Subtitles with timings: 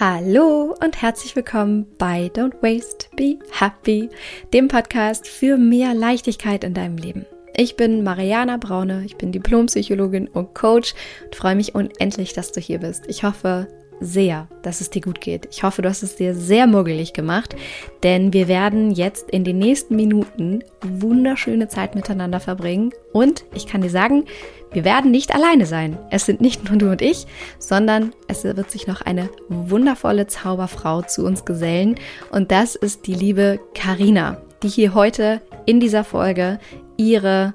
[0.00, 4.08] Hallo und herzlich willkommen bei Don't Waste, Be Happy,
[4.50, 7.26] dem Podcast für mehr Leichtigkeit in deinem Leben.
[7.54, 12.60] Ich bin Mariana Braune, ich bin Diplompsychologin und Coach und freue mich unendlich, dass du
[12.60, 13.04] hier bist.
[13.08, 13.68] Ich hoffe,
[14.00, 15.48] sehr, dass es dir gut geht.
[15.50, 17.54] Ich hoffe, du hast es dir sehr muggelig gemacht,
[18.02, 23.82] denn wir werden jetzt in den nächsten Minuten wunderschöne Zeit miteinander verbringen und ich kann
[23.82, 24.24] dir sagen,
[24.72, 25.98] wir werden nicht alleine sein.
[26.10, 27.26] Es sind nicht nur du und ich,
[27.58, 31.96] sondern es wird sich noch eine wundervolle Zauberfrau zu uns gesellen
[32.30, 36.58] und das ist die liebe Karina, die hier heute in dieser Folge
[36.96, 37.54] ihre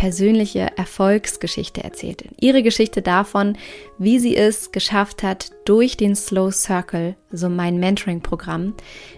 [0.00, 2.24] persönliche Erfolgsgeschichte erzählt.
[2.40, 3.58] Ihre Geschichte davon,
[3.98, 8.72] wie sie es geschafft hat, durch den Slow Circle, so mein Mentoring-Programm,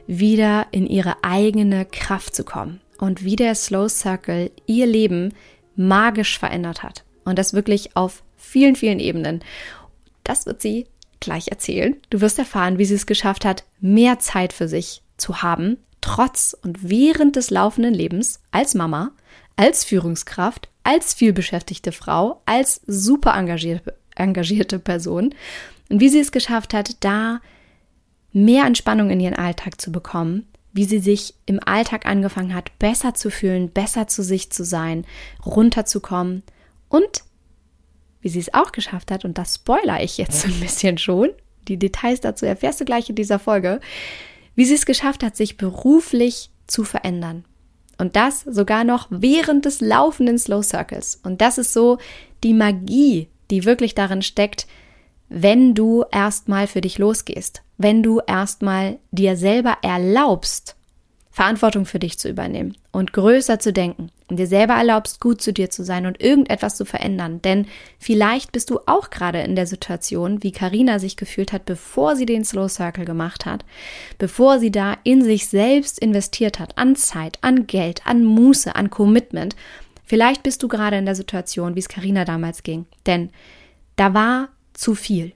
[0.08, 5.34] wieder in ihre eigene Kraft zu kommen und wie der Slow Circle ihr Leben
[5.76, 7.04] magisch verändert hat.
[7.24, 9.44] Und das wirklich auf vielen, vielen Ebenen.
[10.24, 10.88] Das wird sie
[11.20, 11.94] gleich erzählen.
[12.10, 16.56] Du wirst erfahren, wie sie es geschafft hat, mehr Zeit für sich zu haben, trotz
[16.60, 19.12] und während des laufenden Lebens als Mama,
[19.54, 25.34] als Führungskraft, als vielbeschäftigte Frau, als super engagierte, engagierte Person
[25.88, 27.40] und wie sie es geschafft hat, da
[28.32, 33.14] mehr Entspannung in ihren Alltag zu bekommen, wie sie sich im Alltag angefangen hat, besser
[33.14, 35.04] zu fühlen, besser zu sich zu sein,
[35.44, 36.42] runterzukommen
[36.88, 37.22] und
[38.22, 41.30] wie sie es auch geschafft hat, und das spoiler ich jetzt so ein bisschen schon,
[41.68, 43.80] die Details dazu erfährst du gleich in dieser Folge,
[44.54, 47.44] wie sie es geschafft hat, sich beruflich zu verändern.
[48.02, 51.20] Und das sogar noch während des laufenden Slow Circles.
[51.22, 51.98] Und das ist so
[52.42, 54.66] die Magie, die wirklich darin steckt,
[55.28, 60.74] wenn du erstmal für dich losgehst, wenn du erstmal dir selber erlaubst,
[61.34, 65.54] Verantwortung für dich zu übernehmen und größer zu denken und dir selber erlaubst, gut zu
[65.54, 67.40] dir zu sein und irgendetwas zu verändern.
[67.40, 67.66] Denn
[67.98, 72.26] vielleicht bist du auch gerade in der Situation, wie Karina sich gefühlt hat, bevor sie
[72.26, 73.64] den Slow Circle gemacht hat,
[74.18, 78.90] bevor sie da in sich selbst investiert hat, an Zeit, an Geld, an Muße, an
[78.90, 79.56] Commitment.
[80.04, 82.84] Vielleicht bist du gerade in der Situation, wie es Karina damals ging.
[83.06, 83.30] Denn
[83.96, 85.32] da war zu viel.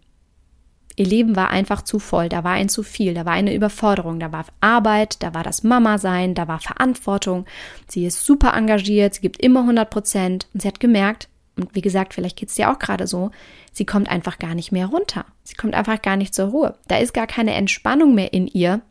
[0.96, 4.18] Ihr Leben war einfach zu voll, da war ein zu viel, da war eine Überforderung,
[4.18, 7.44] da war Arbeit, da war das Mama-Sein, da war Verantwortung.
[7.86, 11.80] Sie ist super engagiert, sie gibt immer 100 Prozent und sie hat gemerkt, und wie
[11.80, 13.30] gesagt, vielleicht geht es dir auch gerade so,
[13.72, 15.24] sie kommt einfach gar nicht mehr runter.
[15.42, 16.74] Sie kommt einfach gar nicht zur Ruhe.
[16.86, 18.82] Da ist gar keine Entspannung mehr in ihr.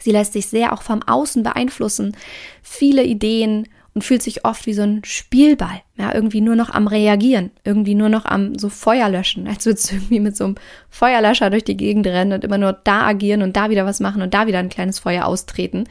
[0.00, 2.16] Sie lässt sich sehr auch vom Außen beeinflussen.
[2.62, 6.86] Viele Ideen und fühlt sich oft wie so ein Spielball, ja, irgendwie nur noch am
[6.86, 10.54] Reagieren, irgendwie nur noch am so Feuer löschen, als würde es irgendwie mit so einem
[10.88, 14.22] Feuerlöscher durch die Gegend rennen und immer nur da agieren und da wieder was machen
[14.22, 15.84] und da wieder ein kleines Feuer austreten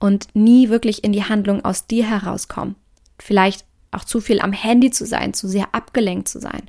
[0.00, 2.76] und nie wirklich in die Handlung aus dir herauskommen.
[3.18, 6.62] Vielleicht auch zu viel am Handy zu sein, zu sehr abgelenkt zu sein.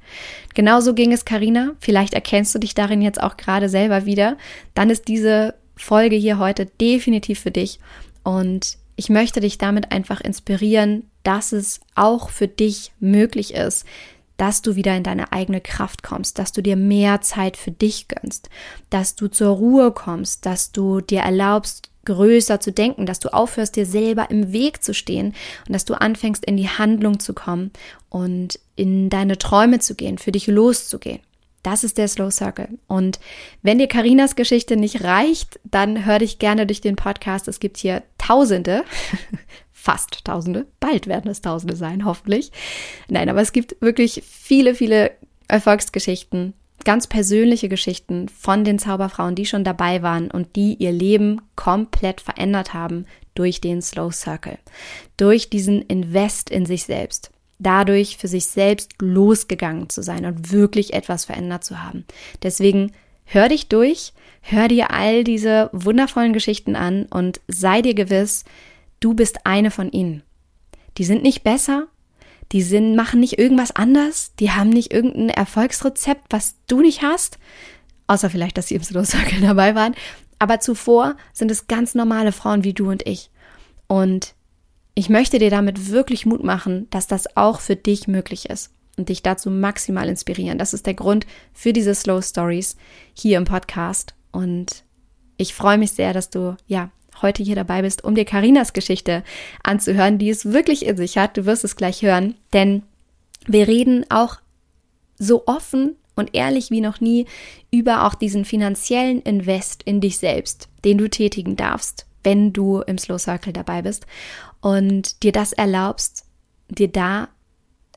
[0.53, 1.71] Genauso ging es Karina.
[1.79, 4.37] Vielleicht erkennst du dich darin jetzt auch gerade selber wieder.
[4.75, 7.79] Dann ist diese Folge hier heute definitiv für dich.
[8.23, 13.85] Und ich möchte dich damit einfach inspirieren, dass es auch für dich möglich ist,
[14.37, 18.07] dass du wieder in deine eigene Kraft kommst, dass du dir mehr Zeit für dich
[18.07, 18.49] gönnst,
[18.89, 23.75] dass du zur Ruhe kommst, dass du dir erlaubst, größer zu denken, dass du aufhörst,
[23.75, 25.33] dir selber im Weg zu stehen
[25.67, 27.71] und dass du anfängst, in die Handlung zu kommen
[28.09, 31.21] und in deine Träume zu gehen, für dich loszugehen.
[31.65, 32.77] Das ist der Slow Circle.
[32.85, 33.19] Und
[33.63, 37.47] wenn dir Karinas Geschichte nicht reicht, dann hör dich gerne durch den Podcast.
[37.47, 38.83] Es gibt hier Tausende,
[39.71, 42.51] fast Tausende, bald werden es Tausende sein, hoffentlich.
[43.09, 45.13] Nein, aber es gibt wirklich viele, viele
[45.47, 46.53] Erfolgsgeschichten,
[46.83, 52.21] ganz persönliche Geschichten von den Zauberfrauen, die schon dabei waren und die ihr Leben komplett
[52.21, 54.59] verändert haben durch den Slow Circle,
[55.17, 60.93] durch diesen Invest in sich selbst dadurch für sich selbst losgegangen zu sein und wirklich
[60.93, 62.05] etwas verändert zu haben.
[62.43, 62.91] Deswegen
[63.25, 68.43] hör dich durch, hör dir all diese wundervollen Geschichten an und sei dir gewiss,
[68.99, 70.23] du bist eine von ihnen.
[70.97, 71.87] Die sind nicht besser,
[72.51, 77.39] die sind, machen nicht irgendwas anders, die haben nicht irgendein Erfolgsrezept, was du nicht hast,
[78.07, 79.95] außer vielleicht, dass sie im Slow Circle dabei waren.
[80.37, 83.31] Aber zuvor sind es ganz normale Frauen wie du und ich.
[83.87, 84.35] Und
[84.95, 89.09] ich möchte dir damit wirklich Mut machen, dass das auch für dich möglich ist und
[89.09, 90.57] dich dazu maximal inspirieren.
[90.57, 92.77] Das ist der Grund für diese Slow Stories
[93.13, 94.15] hier im Podcast.
[94.31, 94.85] Und
[95.35, 99.23] ich freue mich sehr, dass du, ja, heute hier dabei bist, um dir Karinas Geschichte
[99.63, 101.37] anzuhören, die es wirklich in sich hat.
[101.37, 102.83] Du wirst es gleich hören, denn
[103.47, 104.37] wir reden auch
[105.17, 107.25] so offen und ehrlich wie noch nie
[107.71, 112.97] über auch diesen finanziellen Invest in dich selbst, den du tätigen darfst, wenn du im
[112.97, 114.05] Slow Circle dabei bist
[114.61, 116.25] und dir das erlaubst,
[116.69, 117.29] dir da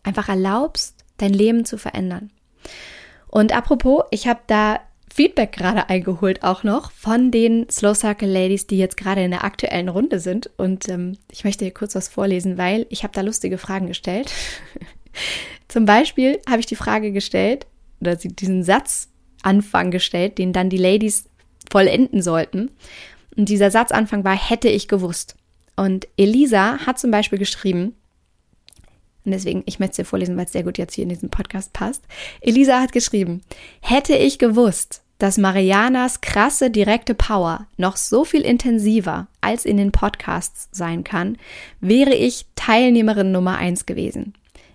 [0.03, 2.31] einfach erlaubst, dein Leben zu verändern.
[3.27, 4.81] Und apropos, ich habe da
[5.13, 9.45] Feedback gerade eingeholt, auch noch von den Slow Circle Ladies, die jetzt gerade in der
[9.45, 10.51] aktuellen Runde sind.
[10.59, 14.31] Und ähm, ich möchte hier kurz was vorlesen, weil ich habe da lustige Fragen gestellt.
[15.69, 17.67] Zum Beispiel habe ich die Frage gestellt,
[18.01, 21.29] oder diesen Satzanfang gestellt, den dann die Ladies
[21.71, 22.71] vollenden sollten.
[23.39, 25.37] Und dieser Satzanfang war, hätte ich gewusst.
[25.77, 27.95] Und Elisa hat zum Beispiel geschrieben,
[29.25, 31.31] und deswegen, ich möchte es dir vorlesen, weil es sehr gut jetzt hier in diesen
[31.31, 32.03] Podcast passt.
[32.41, 33.43] Elisa hat geschrieben,
[33.81, 39.93] hätte ich gewusst, dass Marianas krasse, direkte Power noch so viel intensiver als in den
[39.93, 41.37] Podcasts sein kann,
[41.81, 44.35] wäre ich Teilnehmerin Nummer eins gewesen.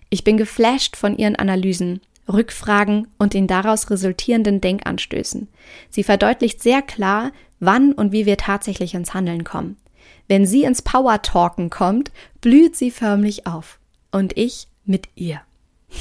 [0.09, 1.99] Ich bin geflasht von ihren Analysen,
[2.31, 5.47] Rückfragen und den daraus resultierenden Denkanstößen.
[5.89, 9.77] Sie verdeutlicht sehr klar, wann und wie wir tatsächlich ins Handeln kommen.
[10.27, 12.11] Wenn sie ins Power Talken kommt,
[12.41, 13.79] blüht sie förmlich auf
[14.11, 15.41] und ich mit ihr.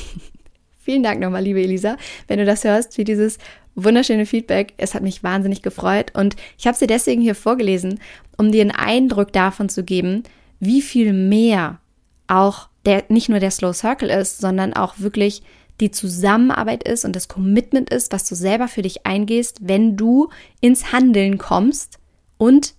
[0.81, 1.97] Vielen Dank nochmal, liebe Elisa,
[2.27, 3.39] wenn du das hörst, wie dieses
[3.75, 4.75] wunderschöne Feedback.
[4.77, 8.01] Es hat mich wahnsinnig gefreut und ich habe sie deswegen hier vorgelesen,
[8.37, 10.25] um dir einen Eindruck davon zu geben,
[10.61, 11.79] wie viel mehr
[12.27, 15.43] auch der nicht nur der Slow Circle ist, sondern auch wirklich
[15.81, 20.29] die Zusammenarbeit ist und das Commitment ist, was du selber für dich eingehst, wenn du
[20.61, 21.99] ins Handeln kommst
[22.39, 22.75] und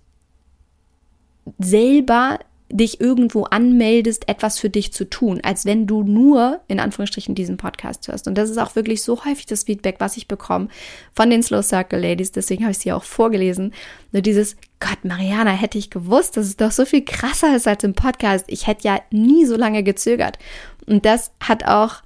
[1.59, 2.39] selber
[2.73, 7.57] dich irgendwo anmeldest, etwas für dich zu tun, als wenn du nur in Anführungsstrichen diesen
[7.57, 8.27] Podcast hörst.
[8.27, 10.69] Und das ist auch wirklich so häufig das Feedback, was ich bekomme
[11.13, 12.31] von den Slow Circle Ladies.
[12.31, 13.73] Deswegen habe ich sie auch vorgelesen.
[14.11, 17.83] Nur dieses, Gott, Mariana, hätte ich gewusst, dass es doch so viel krasser ist als
[17.83, 18.45] im Podcast.
[18.47, 20.39] Ich hätte ja nie so lange gezögert.
[20.87, 22.01] Und das hat auch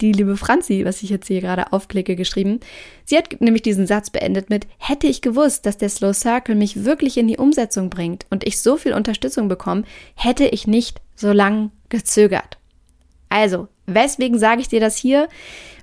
[0.00, 2.60] die liebe Franzi, was ich jetzt hier gerade aufklicke, geschrieben.
[3.04, 6.84] Sie hat nämlich diesen Satz beendet mit, hätte ich gewusst, dass der Slow Circle mich
[6.84, 11.32] wirklich in die Umsetzung bringt und ich so viel Unterstützung bekomme, hätte ich nicht so
[11.32, 12.58] lang gezögert.
[13.28, 15.28] Also, weswegen sage ich dir das hier?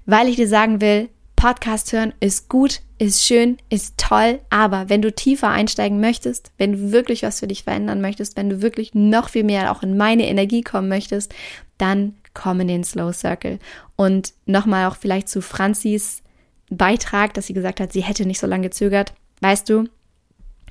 [0.05, 5.01] Weil ich dir sagen will, Podcast hören ist gut, ist schön, ist toll, aber wenn
[5.01, 8.93] du tiefer einsteigen möchtest, wenn du wirklich was für dich verändern möchtest, wenn du wirklich
[8.93, 11.33] noch viel mehr auch in meine Energie kommen möchtest,
[11.79, 13.59] dann komm in den Slow Circle.
[13.95, 16.23] Und nochmal auch vielleicht zu Franzis
[16.69, 19.13] Beitrag, dass sie gesagt hat, sie hätte nicht so lange gezögert.
[19.41, 19.85] Weißt du,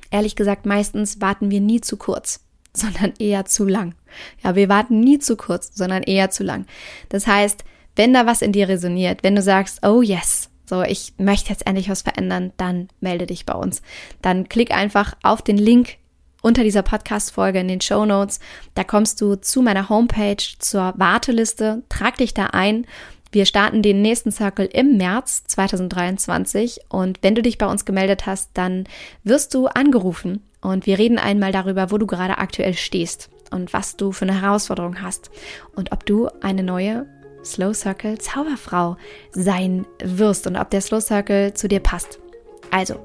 [0.09, 2.43] ehrlich gesagt, meistens warten wir nie zu kurz,
[2.73, 3.95] sondern eher zu lang.
[4.43, 6.65] Ja, wir warten nie zu kurz, sondern eher zu lang.
[7.09, 7.63] Das heißt,
[7.95, 11.67] wenn da was in dir resoniert, wenn du sagst, oh yes, so, ich möchte jetzt
[11.67, 13.81] endlich was verändern, dann melde dich bei uns.
[14.21, 15.97] Dann klick einfach auf den Link
[16.41, 18.39] unter dieser Podcast-Folge in den Show Notes.
[18.75, 22.85] Da kommst du zu meiner Homepage, zur Warteliste, trag dich da ein.
[23.31, 28.25] Wir starten den nächsten Circle im März 2023 und wenn du dich bei uns gemeldet
[28.25, 28.83] hast, dann
[29.23, 33.95] wirst du angerufen und wir reden einmal darüber, wo du gerade aktuell stehst und was
[33.95, 35.31] du für eine Herausforderung hast
[35.75, 37.07] und ob du eine neue
[37.43, 38.97] Slow Circle Zauberfrau
[39.31, 42.19] sein wirst und ob der Slow Circle zu dir passt.
[42.69, 42.99] Also,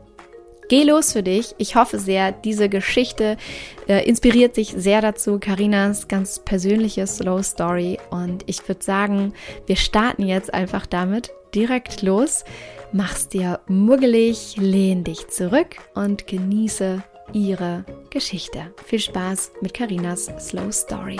[0.69, 1.55] Geh los für dich.
[1.59, 3.37] Ich hoffe sehr, diese Geschichte
[3.89, 5.39] äh, inspiriert dich sehr dazu.
[5.39, 7.99] Karinas ganz persönliche Slow Story.
[8.11, 9.33] Und ich würde sagen,
[9.67, 12.45] wir starten jetzt einfach damit direkt los.
[12.93, 17.03] Mach's dir muggelig, lehn dich zurück und genieße
[17.33, 18.73] ihre Geschichte.
[18.85, 21.19] Viel Spaß mit Karinas Slow Story.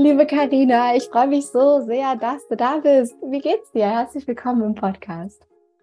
[0.00, 3.16] Liebe Karina, ich freue mich so sehr, dass du da bist.
[3.20, 3.86] Wie geht's dir?
[3.86, 5.42] Herzlich willkommen im Podcast.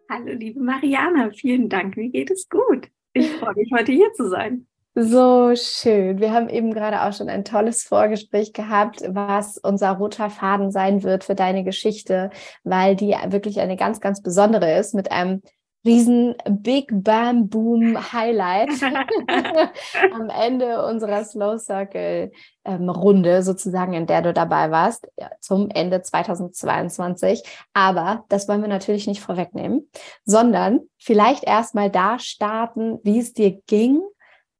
[0.09, 1.97] Hallo, liebe Mariana, vielen Dank.
[1.97, 2.87] Mir geht es gut.
[3.11, 4.67] Ich freue mich, heute hier zu sein.
[4.95, 6.21] So schön.
[6.21, 11.03] Wir haben eben gerade auch schon ein tolles Vorgespräch gehabt, was unser roter Faden sein
[11.03, 12.29] wird für deine Geschichte,
[12.63, 15.41] weil die wirklich eine ganz, ganz besondere ist mit einem
[15.85, 18.69] riesen Big Bam Boom Highlight
[20.13, 22.31] am Ende unserer Slow Circle
[22.65, 25.07] ähm, Runde sozusagen, in der du dabei warst,
[25.39, 27.43] zum Ende 2022.
[27.73, 29.89] Aber das wollen wir natürlich nicht vorwegnehmen,
[30.25, 34.01] sondern vielleicht erstmal da starten, wie es dir ging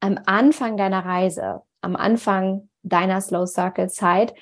[0.00, 4.34] am Anfang deiner Reise, am Anfang deiner Slow Circle Zeit.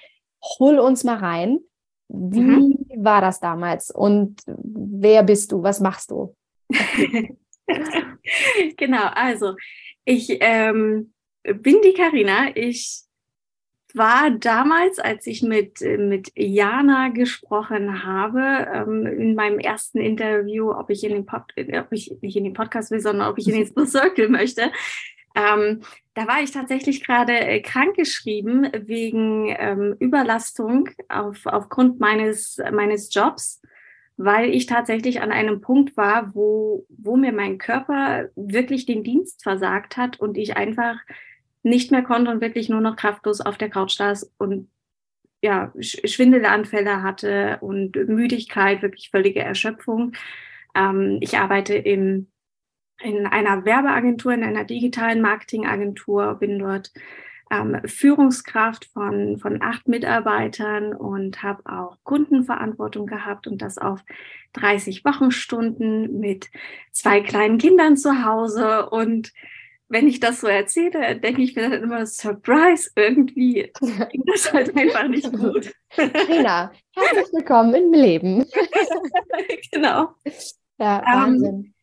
[0.59, 1.61] Hol uns mal rein.
[2.09, 2.87] Wie mhm.
[2.99, 5.63] war das damals und wer bist du?
[5.63, 6.35] Was machst du?
[8.77, 9.55] genau, also
[10.05, 12.57] ich ähm, bin die Karina.
[12.57, 13.05] Ich
[13.95, 20.91] war damals, als ich mit, mit Jana gesprochen habe, ähm, in meinem ersten Interview, ob
[20.91, 23.55] ich in den Pod, ob ich nicht in den Podcast will, sondern ob ich in
[23.55, 24.73] den Slow Circle möchte.
[25.37, 25.81] Ähm,
[26.15, 33.61] da war ich tatsächlich gerade äh, krankgeschrieben wegen ähm, Überlastung auf, aufgrund meines, meines Jobs
[34.17, 39.43] weil ich tatsächlich an einem Punkt war, wo, wo mir mein Körper wirklich den Dienst
[39.43, 40.97] versagt hat und ich einfach
[41.63, 44.69] nicht mehr konnte und wirklich nur noch kraftlos auf der Couch saß und
[45.43, 50.13] ja, Schwindelanfälle hatte und Müdigkeit, wirklich völlige Erschöpfung.
[50.75, 52.29] Ähm, ich arbeite im,
[53.03, 56.93] in einer Werbeagentur, in einer digitalen Marketingagentur, bin dort
[57.51, 64.01] ähm, Führungskraft von, von acht Mitarbeitern und habe auch Kundenverantwortung gehabt und das auf
[64.55, 66.51] 30 Wochenstunden mit
[66.93, 68.89] zwei kleinen Kindern zu Hause.
[68.89, 69.33] Und
[69.89, 73.73] wenn ich das so erzähle, denke ich mir dann immer, Surprise, irgendwie
[74.11, 75.73] ging das halt einfach nicht gut.
[75.97, 78.45] Rina, herzlich willkommen im Leben.
[79.73, 80.15] genau.
[80.79, 81.55] Ja, ähm, Wahnsinn.
[81.55, 81.74] Um,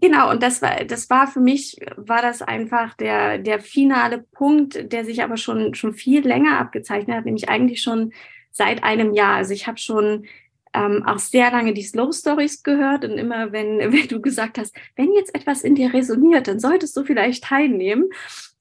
[0.00, 4.92] Genau, und das war, das war für mich, war das einfach der, der finale Punkt,
[4.92, 8.12] der sich aber schon, schon viel länger abgezeichnet hat, nämlich eigentlich schon
[8.50, 9.36] seit einem Jahr.
[9.36, 10.26] Also ich habe schon
[10.74, 14.74] ähm, auch sehr lange die Slow Stories gehört und immer, wenn, wenn du gesagt hast,
[14.96, 18.08] wenn jetzt etwas in dir resoniert, dann solltest du vielleicht teilnehmen.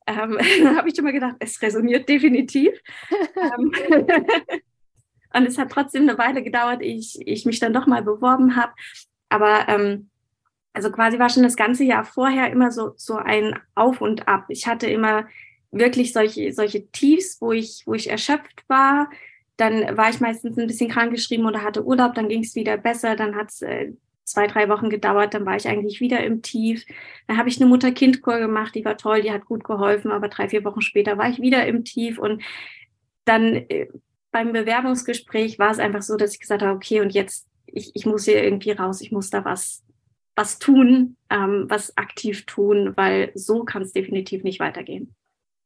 [0.07, 2.71] Ähm, dann habe ich immer gedacht, es resoniert definitiv.
[3.35, 3.71] Ähm,
[5.33, 8.71] und es hat trotzdem eine Weile gedauert, ich, ich mich dann doch mal beworben habe.
[9.29, 10.09] Aber ähm,
[10.77, 14.45] also quasi war schon das ganze Jahr vorher immer so, so ein Auf und Ab.
[14.49, 15.25] Ich hatte immer
[15.71, 19.09] wirklich solche, solche Tiefs, wo ich, wo ich erschöpft war.
[19.57, 23.15] Dann war ich meistens ein bisschen krankgeschrieben oder hatte Urlaub, dann ging es wieder besser.
[23.15, 23.93] Dann hat es äh,
[24.23, 26.85] zwei, drei Wochen gedauert, dann war ich eigentlich wieder im Tief.
[27.25, 30.47] Dann habe ich eine Mutter-Kind-Kur gemacht, die war toll, die hat gut geholfen, aber drei,
[30.47, 32.19] vier Wochen später war ich wieder im Tief.
[32.19, 32.43] Und
[33.25, 33.87] dann äh,
[34.31, 38.05] beim Bewerbungsgespräch war es einfach so, dass ich gesagt habe, okay, und jetzt, ich, ich
[38.05, 39.83] muss hier irgendwie raus, ich muss da was,
[40.37, 45.15] was tun, ähm, was aktiv tun, weil so kann es definitiv nicht weitergehen.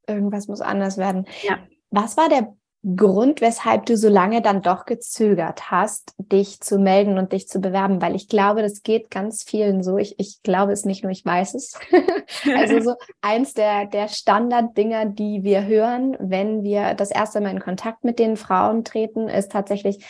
[0.08, 1.28] Irgendwas muss anders werden.
[1.44, 1.60] Ja.
[1.90, 7.18] Was war der Grund, weshalb du so lange dann doch gezögert hast, dich zu melden
[7.18, 8.02] und dich zu bewerben?
[8.02, 9.98] Weil ich glaube, das geht ganz vielen so.
[9.98, 11.78] Ich, ich glaube es nicht nur, ich weiß es.
[12.56, 17.60] also so eins der, der Standarddinger, die wir hören, wenn wir das erste Mal in
[17.60, 20.04] Kontakt mit den Frauen treten, ist tatsächlich,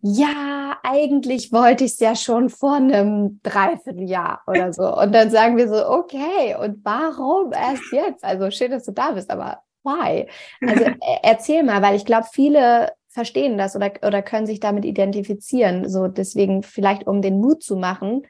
[0.00, 4.96] ja, eigentlich wollte ich es ja schon vor einem Dreivierteljahr oder so.
[4.96, 8.24] Und dann sagen wir so, okay, und warum erst jetzt?
[8.24, 10.28] Also schön, dass du da bist, aber why?
[10.66, 10.84] Also
[11.22, 15.88] erzähl mal, weil ich glaube, viele verstehen das oder, oder können sich damit identifizieren.
[15.88, 18.22] So deswegen vielleicht, um den Mut zu machen,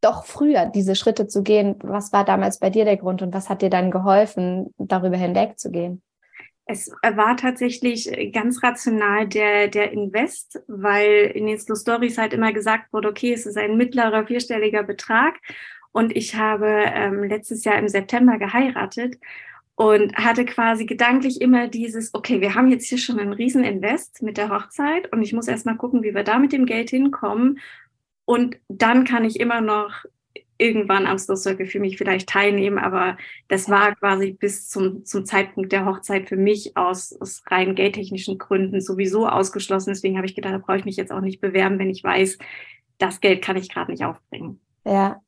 [0.00, 1.76] doch früher diese Schritte zu gehen.
[1.82, 5.58] Was war damals bei dir der Grund und was hat dir dann geholfen, darüber hinweg
[5.58, 6.02] zu gehen?
[6.68, 12.52] Es war tatsächlich ganz rational der, der Invest, weil in den Slow Stories halt immer
[12.52, 15.36] gesagt wurde, okay, es ist ein mittlerer vierstelliger Betrag.
[15.92, 19.16] Und ich habe ähm, letztes Jahr im September geheiratet
[19.76, 24.22] und hatte quasi gedanklich immer dieses, okay, wir haben jetzt hier schon einen riesen Invest
[24.22, 26.90] mit der Hochzeit und ich muss erst mal gucken, wie wir da mit dem Geld
[26.90, 27.60] hinkommen.
[28.24, 30.04] Und dann kann ich immer noch
[30.58, 33.16] irgendwann am Slow Circle für mich vielleicht teilnehmen, aber
[33.48, 38.38] das war quasi bis zum, zum Zeitpunkt der Hochzeit für mich aus, aus rein geldtechnischen
[38.38, 39.90] Gründen sowieso ausgeschlossen.
[39.90, 42.38] Deswegen habe ich gedacht, da brauche ich mich jetzt auch nicht bewerben, wenn ich weiß,
[42.98, 44.60] das Geld kann ich gerade nicht aufbringen.
[44.84, 45.20] Ja.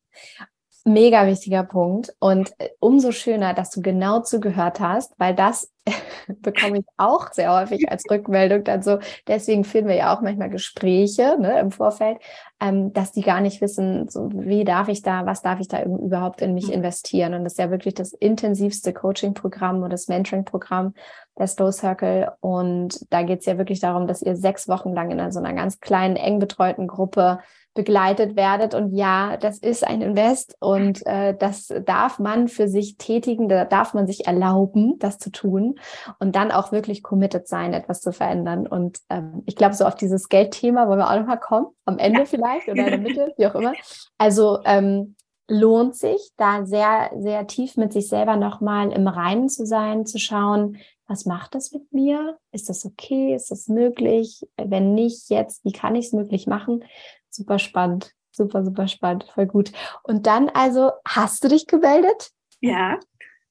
[0.89, 5.71] Mega wichtiger Punkt und äh, umso schöner, dass du genau zugehört hast, weil das
[6.41, 8.99] bekomme ich auch sehr häufig als Rückmeldung dann so.
[9.27, 12.19] Deswegen führen wir ja auch manchmal Gespräche ne, im Vorfeld,
[12.61, 15.83] ähm, dass die gar nicht wissen, so, wie darf ich da, was darf ich da
[15.83, 16.75] überhaupt in mich mhm.
[16.75, 17.35] investieren.
[17.35, 20.95] Und das ist ja wirklich das intensivste Coaching-Programm und das Mentoring-Programm
[21.39, 22.33] der Slow Circle.
[22.41, 25.55] Und da geht es ja wirklich darum, dass ihr sechs Wochen lang in so einer
[25.55, 27.41] ganz kleinen, eng betreuten Gruppe
[27.79, 28.75] begleitet werdet.
[28.75, 33.65] Und ja, das ist ein Invest und äh, das darf man für sich tätigen, da
[33.65, 35.77] darf man sich erlauben, das zu tun
[36.19, 38.67] und dann auch wirklich committed sein, etwas zu verändern.
[38.67, 42.23] Und ähm, ich glaube, so auf dieses Geldthema wollen wir auch nochmal kommen, am Ende
[42.23, 42.27] ja.
[42.27, 43.75] vielleicht oder in der Mitte, wie auch immer.
[44.19, 45.15] Also ähm,
[45.47, 50.19] lohnt sich, da sehr, sehr tief mit sich selber nochmal im Reinen zu sein, zu
[50.19, 52.37] schauen, was macht das mit mir?
[52.53, 53.35] Ist das okay?
[53.35, 54.47] Ist das möglich?
[54.57, 56.85] Wenn nicht, jetzt, wie kann ich es möglich machen?
[57.31, 58.15] Super spannend.
[58.31, 59.25] Super, super spannend.
[59.35, 59.73] Voll gut.
[60.03, 62.31] Und dann also, hast du dich gemeldet?
[62.61, 62.99] Ja.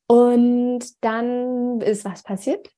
[0.08, 2.70] Und dann ist was passiert?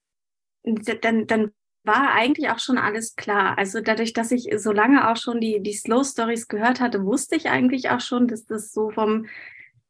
[0.63, 1.51] Dann, dann
[1.83, 3.57] war eigentlich auch schon alles klar.
[3.57, 7.35] Also dadurch, dass ich so lange auch schon die, die Slow Stories gehört hatte, wusste
[7.35, 9.27] ich eigentlich auch schon, dass das so vom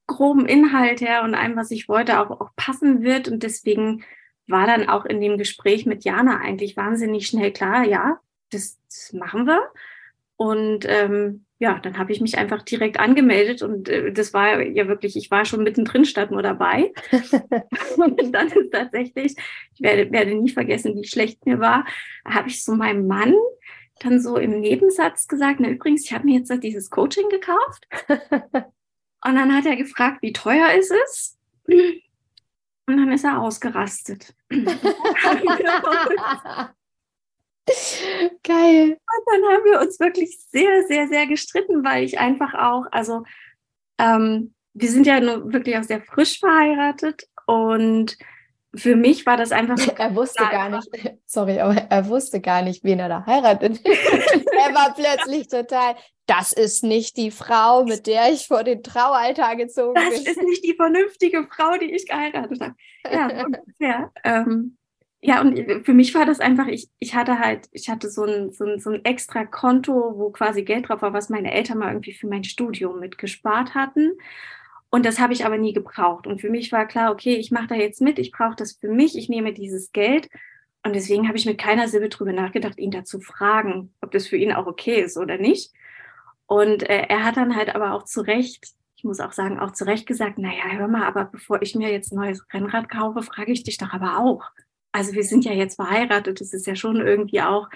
[0.08, 3.28] groben Inhalt her und allem, was ich wollte, auch, auch passen wird.
[3.28, 4.04] Und deswegen
[4.48, 9.14] war dann auch in dem Gespräch mit Jana eigentlich wahnsinnig schnell klar, ja, das, das
[9.14, 9.62] machen wir.
[10.40, 14.88] Und ähm, ja, dann habe ich mich einfach direkt angemeldet und äh, das war ja
[14.88, 16.94] wirklich, ich war schon mittendrin statt nur dabei.
[17.98, 19.36] und dann ist tatsächlich,
[19.76, 21.86] ich werde, werde nie vergessen, wie schlecht mir war,
[22.24, 23.36] habe ich so meinem Mann
[24.00, 27.86] dann so im Nebensatz gesagt, na übrigens, ich habe mir jetzt dieses Coaching gekauft.
[28.08, 31.38] und dann hat er gefragt, wie teuer ist es?
[31.68, 34.34] Und dann ist er ausgerastet.
[38.44, 38.92] Geil.
[38.92, 43.24] Und dann haben wir uns wirklich sehr, sehr, sehr gestritten, weil ich einfach auch, also
[44.00, 48.18] ähm, wir sind ja nur wirklich auch sehr frisch verheiratet und
[48.76, 49.92] für mich war das einfach so.
[49.98, 50.90] Er wusste gar nicht,
[51.26, 53.82] sorry, aber er wusste gar nicht, wen er da heiratet.
[53.86, 55.96] er war plötzlich total,
[56.28, 60.24] das ist nicht die Frau, mit der ich vor den Traualtar gezogen das bin.
[60.24, 62.76] Das ist nicht die vernünftige Frau, die ich geheiratet habe.
[63.12, 64.12] Ja, ungefähr.
[64.24, 64.78] ähm,
[65.22, 68.52] ja, und für mich war das einfach, ich, ich hatte halt, ich hatte so ein,
[68.52, 71.90] so, ein, so ein extra Konto, wo quasi Geld drauf war, was meine Eltern mal
[71.90, 74.14] irgendwie für mein Studium mitgespart hatten.
[74.90, 76.26] Und das habe ich aber nie gebraucht.
[76.26, 78.90] Und für mich war klar, okay, ich mache da jetzt mit, ich brauche das für
[78.90, 80.30] mich, ich nehme dieses Geld.
[80.84, 84.38] Und deswegen habe ich mit keiner Silbe drüber nachgedacht, ihn dazu fragen, ob das für
[84.38, 85.74] ihn auch okay ist oder nicht.
[86.48, 89.72] Und äh, er hat dann halt aber auch zu Recht, ich muss auch sagen, auch
[89.72, 93.22] zu Recht gesagt, naja, hör mal, aber bevor ich mir jetzt ein neues Rennrad kaufe,
[93.22, 94.50] frage ich dich doch aber auch.
[94.92, 97.70] Also wir sind ja jetzt verheiratet, das ist ja schon irgendwie auch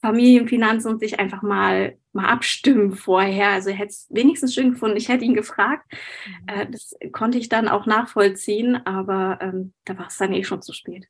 [0.00, 3.48] Familienfinanzen und sich einfach mal, mal abstimmen vorher.
[3.50, 5.84] Also hätte es wenigstens schön gefunden, ich hätte ihn gefragt.
[6.26, 6.48] Mhm.
[6.48, 10.62] Äh, das konnte ich dann auch nachvollziehen, aber ähm, da war es dann eh schon
[10.62, 11.08] zu spät.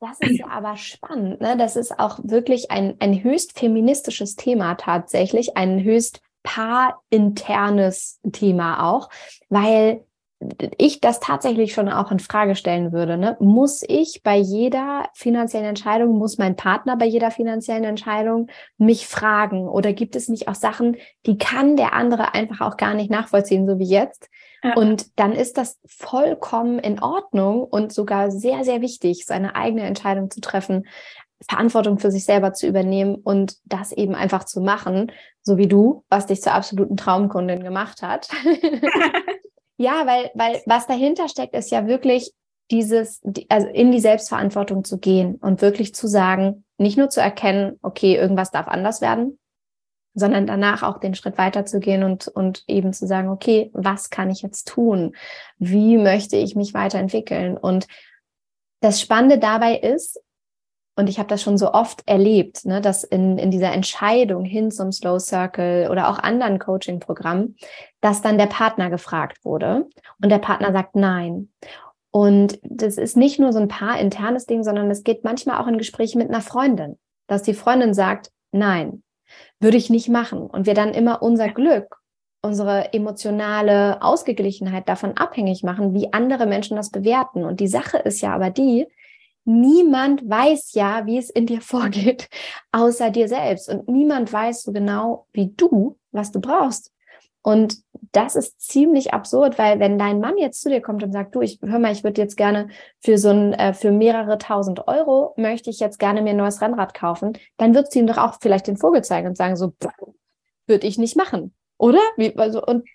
[0.00, 1.40] Das ist ja aber spannend.
[1.40, 1.56] Ne?
[1.56, 9.10] Das ist auch wirklich ein, ein höchst feministisches Thema tatsächlich, ein höchst paarinternes Thema auch,
[9.48, 10.04] weil
[10.78, 13.16] ich das tatsächlich schon auch in Frage stellen würde.
[13.16, 13.36] Ne?
[13.40, 19.68] Muss ich bei jeder finanziellen Entscheidung, muss mein Partner bei jeder finanziellen Entscheidung mich fragen?
[19.68, 20.96] Oder gibt es nicht auch Sachen,
[21.26, 24.28] die kann der andere einfach auch gar nicht nachvollziehen, so wie jetzt?
[24.62, 24.74] Ja.
[24.74, 30.30] Und dann ist das vollkommen in Ordnung und sogar sehr, sehr wichtig, seine eigene Entscheidung
[30.30, 30.86] zu treffen,
[31.48, 35.10] Verantwortung für sich selber zu übernehmen und das eben einfach zu machen,
[35.42, 38.28] so wie du, was dich zur absoluten Traumkundin gemacht hat.
[39.82, 42.32] Ja, weil, weil was dahinter steckt, ist ja wirklich
[42.70, 47.80] dieses, also in die Selbstverantwortung zu gehen und wirklich zu sagen, nicht nur zu erkennen,
[47.82, 49.40] okay, irgendwas darf anders werden,
[50.14, 54.42] sondern danach auch den Schritt weiterzugehen und, und eben zu sagen, okay, was kann ich
[54.42, 55.16] jetzt tun?
[55.58, 57.56] Wie möchte ich mich weiterentwickeln?
[57.56, 57.88] Und
[58.82, 60.22] das Spannende dabei ist,
[60.94, 64.70] und ich habe das schon so oft erlebt, ne, dass in, in dieser Entscheidung hin
[64.70, 67.56] zum Slow Circle oder auch anderen Coaching-Programmen,
[68.00, 69.86] dass dann der Partner gefragt wurde
[70.22, 71.50] und der Partner sagt nein.
[72.10, 75.66] Und das ist nicht nur so ein paar internes Ding, sondern es geht manchmal auch
[75.66, 79.02] in Gespräche mit einer Freundin, dass die Freundin sagt, nein,
[79.60, 80.42] würde ich nicht machen.
[80.42, 82.02] Und wir dann immer unser Glück,
[82.42, 87.44] unsere emotionale Ausgeglichenheit davon abhängig machen, wie andere Menschen das bewerten.
[87.44, 88.88] Und die Sache ist ja aber die,
[89.44, 92.28] niemand weiß ja, wie es in dir vorgeht,
[92.72, 93.68] außer dir selbst.
[93.68, 96.92] Und niemand weiß so genau wie du, was du brauchst.
[97.44, 97.78] Und
[98.12, 101.40] das ist ziemlich absurd, weil wenn dein Mann jetzt zu dir kommt und sagt, du,
[101.40, 102.68] ich hör mal, ich würde jetzt gerne
[103.00, 106.60] für so ein, äh, für mehrere tausend Euro möchte ich jetzt gerne mir ein neues
[106.60, 109.72] Rennrad kaufen, dann würdest du ihm doch auch vielleicht den Vogel zeigen und sagen, so,
[110.68, 111.52] würde ich nicht machen.
[111.78, 112.00] Oder?
[112.16, 112.88] Wie, also, und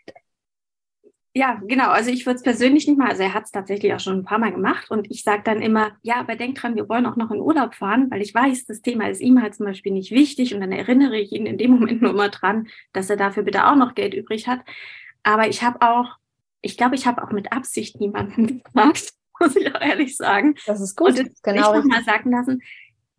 [1.37, 1.89] ja, genau.
[1.89, 4.23] Also ich würde es persönlich nicht mal, also er hat es tatsächlich auch schon ein
[4.25, 7.15] paar Mal gemacht und ich sage dann immer, ja, aber denk dran, wir wollen auch
[7.15, 10.11] noch in Urlaub fahren, weil ich weiß, das Thema ist ihm halt zum Beispiel nicht
[10.11, 13.43] wichtig und dann erinnere ich ihn in dem Moment nur mal dran, dass er dafür
[13.43, 14.61] bitte auch noch Geld übrig hat.
[15.21, 16.15] Aber ich habe auch,
[16.61, 20.55] ich glaube, ich habe auch mit Absicht niemanden gefragt, muss ich auch ehrlich sagen.
[20.65, 21.19] Das ist gut.
[21.19, 21.77] Und genau.
[21.77, 22.63] Ich mal sagen lassen,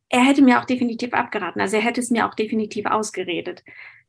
[0.09, 1.61] er hätte mir auch definitiv abgeraten.
[1.61, 3.62] Also er hätte es mir auch definitiv ausgeredet.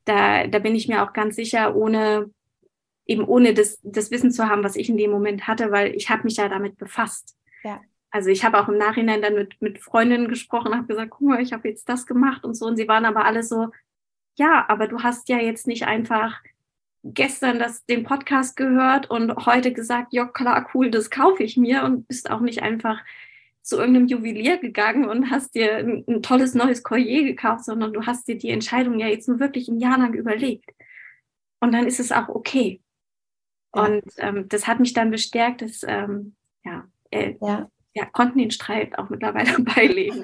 [0.05, 2.31] Da, da bin ich mir auch ganz sicher, ohne
[3.09, 6.09] eben ohne das, das Wissen zu haben, was ich in dem Moment hatte, weil ich
[6.09, 7.35] habe mich ja damit befasst.
[7.63, 7.81] Ja.
[8.11, 11.41] Also ich habe auch im Nachhinein dann mit, mit Freundinnen gesprochen, habe gesagt, guck mal,
[11.41, 12.67] ich habe jetzt das gemacht und so.
[12.67, 13.69] Und sie waren aber alle so,
[14.37, 16.39] ja, aber du hast ja jetzt nicht einfach
[17.03, 21.83] gestern das, den Podcast gehört und heute gesagt, ja klar, cool, das kaufe ich mir
[21.83, 22.99] und bist auch nicht einfach
[23.63, 28.05] zu irgendeinem Juwelier gegangen und hast dir ein, ein tolles neues Collier gekauft, sondern du
[28.05, 30.71] hast dir die Entscheidung ja jetzt nur wirklich ein Jahr lang überlegt.
[31.59, 32.81] Und dann ist es auch okay.
[33.71, 37.69] Und ähm, das hat mich dann bestärkt, dass ähm, ja, äh, ja.
[37.93, 40.23] ja, konnten den Streit auch mittlerweile beilegen.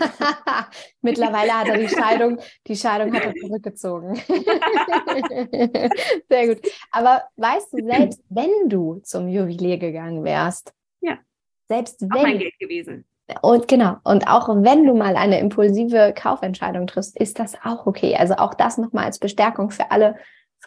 [1.01, 4.15] mittlerweile hat er die Scheidung, die Scheidung hat er zurückgezogen.
[6.29, 6.61] Sehr gut.
[6.91, 11.17] Aber weißt du, selbst wenn du zum Juwelier gegangen wärst, ja.
[11.67, 12.11] selbst wenn.
[12.11, 13.05] Auch mein Geld gewesen.
[13.41, 18.15] Und genau, und auch wenn du mal eine impulsive Kaufentscheidung triffst, ist das auch okay.
[18.15, 20.15] Also auch das nochmal als Bestärkung für alle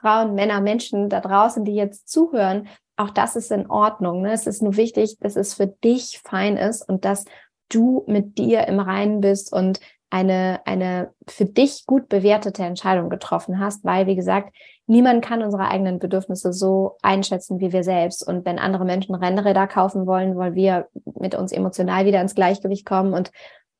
[0.01, 4.23] Frauen, Männer, Menschen da draußen, die jetzt zuhören, auch das ist in Ordnung.
[4.23, 4.33] Ne?
[4.33, 7.25] Es ist nur wichtig, dass es für dich fein ist und dass
[7.69, 9.81] du mit dir im Reinen bist und
[10.11, 14.55] eine, eine für dich gut bewertete Entscheidung getroffen hast, weil, wie gesagt,
[14.87, 18.27] niemand kann unsere eigenen Bedürfnisse so einschätzen wie wir selbst.
[18.27, 22.87] Und wenn andere Menschen Rennräder kaufen wollen, weil wir mit uns emotional wieder ins Gleichgewicht
[22.87, 23.31] kommen und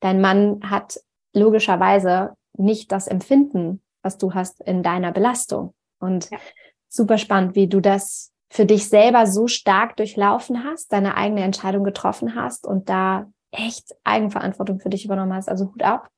[0.01, 1.01] dein Mann hat
[1.33, 5.75] logischerweise nicht das Empfinden, was du hast in deiner Belastung.
[5.99, 6.39] Und ja.
[6.89, 11.85] super spannend, wie du das für dich selber so stark durchlaufen hast, deine eigene Entscheidung
[11.85, 15.49] getroffen hast und da echt Eigenverantwortung für dich übernommen hast.
[15.49, 16.09] Also Hut ab.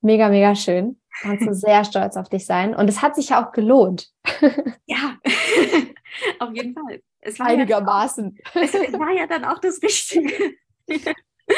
[0.00, 1.00] Mega, mega schön.
[1.22, 2.74] Kannst du sehr stolz auf dich sein.
[2.74, 4.10] Und es hat sich ja auch gelohnt.
[4.86, 5.16] Ja,
[6.40, 7.00] auf jeden Fall.
[7.20, 8.36] Es war Einigermaßen.
[8.54, 10.54] Ja es war ja dann auch das Richtige.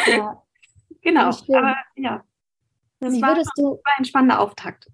[0.06, 0.40] ja.
[1.02, 2.24] Genau, aber ja.
[3.00, 4.88] Das Wie war, du, war ein spannender Auftakt.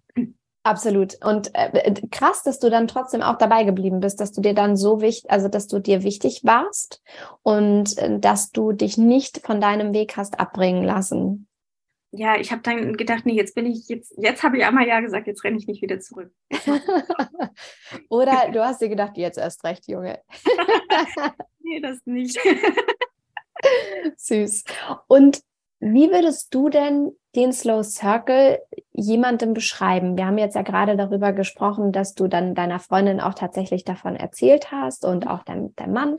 [0.64, 1.16] Absolut.
[1.24, 4.76] Und äh, krass, dass du dann trotzdem auch dabei geblieben bist, dass du dir dann
[4.76, 7.02] so wichtig, also dass du dir wichtig warst
[7.42, 11.48] und äh, dass du dich nicht von deinem Weg hast abbringen lassen.
[12.14, 15.00] Ja, ich habe dann gedacht, nee, jetzt bin ich, jetzt, jetzt habe ich einmal ja
[15.00, 16.30] gesagt, jetzt renne ich nicht wieder zurück.
[18.10, 20.20] Oder du hast dir gedacht, jetzt erst recht, Junge.
[21.60, 22.38] nee, das nicht.
[24.16, 24.64] Süß.
[25.08, 25.40] Und
[25.80, 28.60] wie würdest du denn den Slow Circle
[28.92, 30.16] jemandem beschreiben?
[30.16, 34.16] Wir haben jetzt ja gerade darüber gesprochen, dass du dann deiner Freundin auch tatsächlich davon
[34.16, 36.16] erzählt hast und auch dein, dein Mann.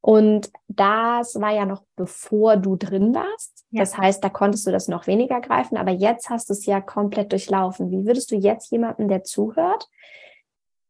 [0.00, 3.64] Und das war ja noch bevor du drin warst.
[3.70, 3.80] Ja.
[3.80, 6.80] Das heißt, da konntest du das noch weniger greifen, aber jetzt hast du es ja
[6.80, 7.90] komplett durchlaufen.
[7.90, 9.88] Wie würdest du jetzt jemandem, der zuhört,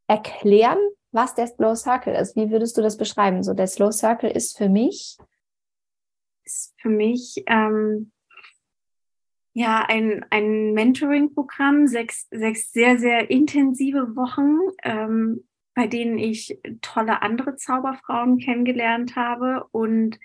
[0.06, 0.78] erklären,
[1.10, 2.36] was der Slow Circle ist?
[2.36, 3.42] Wie würdest du das beschreiben?
[3.42, 5.18] So, der Slow Circle ist für mich
[6.48, 8.10] ist für mich ähm,
[9.58, 15.44] ja ein, ein Mentoring-Programm, sechs, sechs sehr, sehr intensive Wochen, ähm,
[15.74, 20.18] bei denen ich tolle andere Zauberfrauen kennengelernt habe und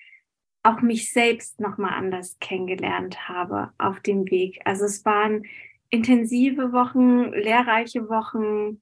[0.62, 4.62] auch mich selbst nochmal anders kennengelernt habe auf dem Weg.
[4.66, 5.46] Also es waren
[5.90, 8.82] intensive Wochen, lehrreiche Wochen.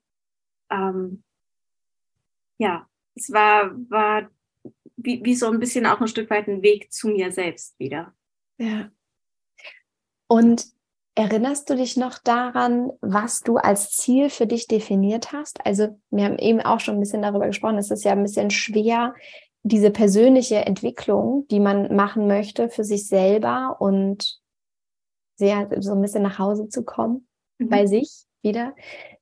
[0.69, 1.23] Ähm,
[2.57, 4.29] ja, es war, war
[4.97, 8.13] wie, wie so ein bisschen auch ein Stück weit ein Weg zu mir selbst wieder.
[8.57, 8.91] Ja.
[10.31, 10.65] Und
[11.13, 15.65] erinnerst du dich noch daran, was du als Ziel für dich definiert hast?
[15.65, 17.77] Also wir haben eben auch schon ein bisschen darüber gesprochen.
[17.77, 19.13] Es ist ja ein bisschen schwer,
[19.63, 24.39] diese persönliche Entwicklung, die man machen möchte für sich selber und
[25.35, 27.67] sehr so ein bisschen nach Hause zu kommen mhm.
[27.67, 28.73] bei sich wieder,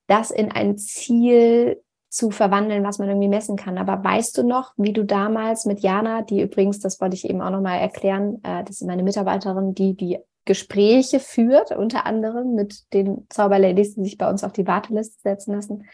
[0.05, 3.79] das in ein Ziel zu verwandeln, was man irgendwie messen kann.
[3.79, 7.41] Aber weißt du noch, wie du damals mit Jana, die übrigens, das wollte ich eben
[7.41, 12.91] auch nochmal erklären, äh, das ist meine Mitarbeiterin, die die Gespräche führt, unter anderem mit
[12.91, 15.85] den Zauberladies, die sich bei uns auf die Warteliste setzen lassen.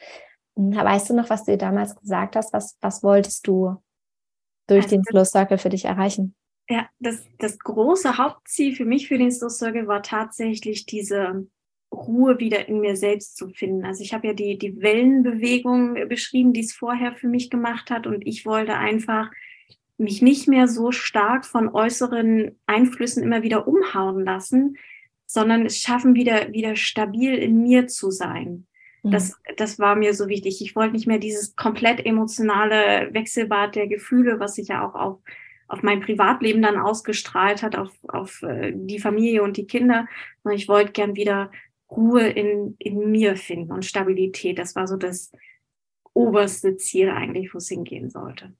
[0.56, 2.54] Hm, weißt du noch, was du dir damals gesagt hast?
[2.54, 3.76] Was, was wolltest du
[4.68, 6.36] durch also den Slow Circle für dich erreichen?
[6.70, 11.46] Ja, das, das große Hauptziel für mich für den Slow Circle war tatsächlich diese
[11.94, 13.84] Ruhe wieder in mir selbst zu finden.
[13.84, 18.08] Also ich habe ja die, die Wellenbewegung beschrieben, die es vorher für mich gemacht hat.
[18.08, 19.30] Und ich wollte einfach
[19.98, 24.78] mich nicht mehr so stark von äußeren Einflüssen immer wieder umhauen lassen,
[25.26, 28.68] sondern es schaffen, wieder, wieder stabil in mir zu sein.
[29.04, 29.12] Mhm.
[29.12, 30.62] Das, das war mir so wichtig.
[30.62, 35.20] Ich wollte nicht mehr dieses komplett emotionale Wechselbad der Gefühle, was sich ja auch auf,
[35.68, 40.08] auf mein Privatleben dann ausgestrahlt hat, auf, auf äh, die Familie und die Kinder,
[40.44, 41.52] sondern ich wollte gern wieder
[41.90, 44.60] Ruhe in, in mir finden und Stabilität.
[44.60, 45.32] Das war so das
[46.14, 48.54] oberste Ziel eigentlich, wo es hingehen sollte.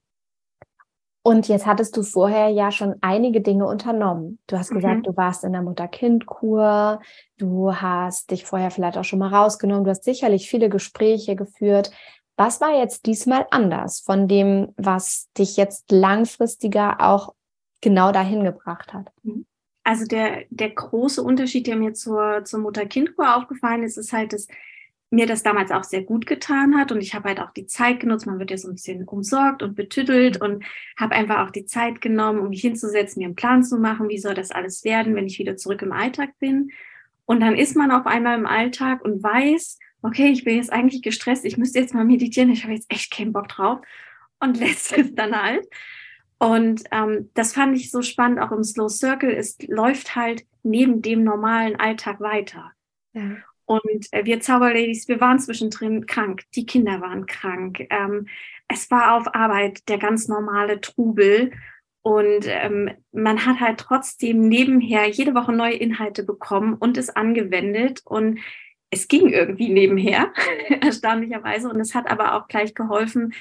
[1.28, 4.38] Und jetzt hattest du vorher ja schon einige Dinge unternommen.
[4.46, 5.04] Du hast gesagt, mhm.
[5.04, 7.02] du warst in der Mutter-Kind-Kur,
[7.40, 11.90] du hast dich vorher vielleicht auch schon mal rausgenommen, du hast sicherlich viele Gespräche geführt.
[12.38, 17.34] Was war jetzt diesmal anders von dem, was dich jetzt langfristiger auch
[17.82, 19.12] genau dahin gebracht hat?
[19.24, 19.48] Mhm.
[19.84, 24.46] Also der, der große Unterschied, der mir zur, zur Mutter-Kind-Kur aufgefallen ist, ist halt, dass
[25.12, 28.00] mir das damals auch sehr gut getan hat und ich habe halt auch die Zeit
[28.00, 28.26] genutzt.
[28.26, 30.64] Man wird ja so ein bisschen umsorgt und betüttelt und
[30.98, 34.18] habe einfach auch die Zeit genommen, um mich hinzusetzen, mir einen Plan zu machen, wie
[34.18, 36.72] soll das alles werden, wenn ich wieder zurück im Alltag bin.
[37.26, 41.02] Und dann ist man auf einmal im Alltag und weiß, okay, ich bin jetzt eigentlich
[41.02, 43.80] gestresst, ich müsste jetzt mal meditieren, ich habe jetzt echt keinen Bock drauf
[44.40, 45.66] und lässt es dann halt.
[46.38, 49.32] Und ähm, das fand ich so spannend, auch im Slow Circle.
[49.32, 52.72] Es läuft halt neben dem normalen Alltag weiter.
[53.14, 53.38] Ja.
[53.66, 56.44] Und äh, wir Zauberladies, wir waren zwischendrin krank.
[56.56, 57.86] Die Kinder waren krank.
[57.90, 58.28] Ähm,
[58.68, 61.52] es war auf Arbeit der ganz normale Trubel.
[62.02, 68.02] Und ähm, man hat halt trotzdem nebenher jede Woche neue Inhalte bekommen und es angewendet.
[68.06, 68.40] Und
[68.92, 70.32] es ging irgendwie nebenher,
[70.82, 71.70] erstaunlicherweise.
[71.70, 73.34] Und es hat aber auch gleich geholfen,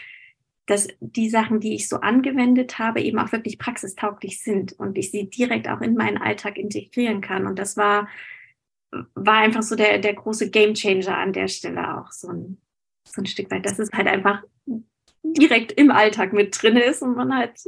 [0.66, 5.10] dass die Sachen, die ich so angewendet habe, eben auch wirklich praxistauglich sind und ich
[5.10, 7.46] sie direkt auch in meinen Alltag integrieren kann.
[7.46, 8.08] Und das war,
[9.14, 12.59] war einfach so der, der große Game Changer an der Stelle auch so ein,
[13.07, 14.42] so ein Stück weit, dass es halt einfach
[15.22, 17.59] direkt im Alltag mit drin ist und man halt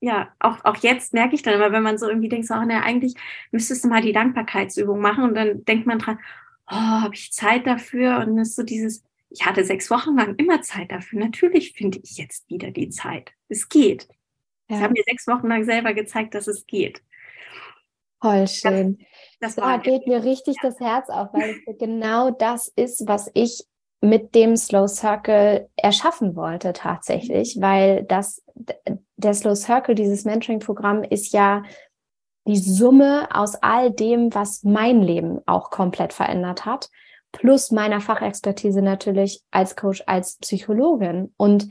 [0.00, 2.64] ja, auch, auch jetzt merke ich dann immer, wenn man so irgendwie denkt, so, oh,
[2.64, 3.14] ne, eigentlich
[3.50, 6.18] müsstest du mal die Dankbarkeitsübung machen und dann denkt man dran,
[6.70, 8.18] oh, habe ich Zeit dafür?
[8.20, 11.18] Und ist so dieses, ich hatte sechs Wochen lang immer Zeit dafür.
[11.18, 13.32] Natürlich finde ich jetzt wieder die Zeit.
[13.48, 14.06] Es geht.
[14.68, 14.76] Ja.
[14.76, 17.02] Ich habe mir sechs Wochen lang selber gezeigt, dass es geht.
[18.20, 18.98] Voll schön.
[19.40, 20.70] Das, das da geht mir richtig ja.
[20.70, 23.64] das Herz auf, weil genau das ist, was ich
[24.00, 28.42] mit dem Slow Circle erschaffen wollte tatsächlich, weil das
[29.16, 31.62] der Slow Circle, dieses Mentoring-Programm ist ja
[32.46, 36.88] die Summe aus all dem, was mein Leben auch komplett verändert hat,
[37.32, 41.68] plus meiner Fachexpertise natürlich als Coach, als Psychologin und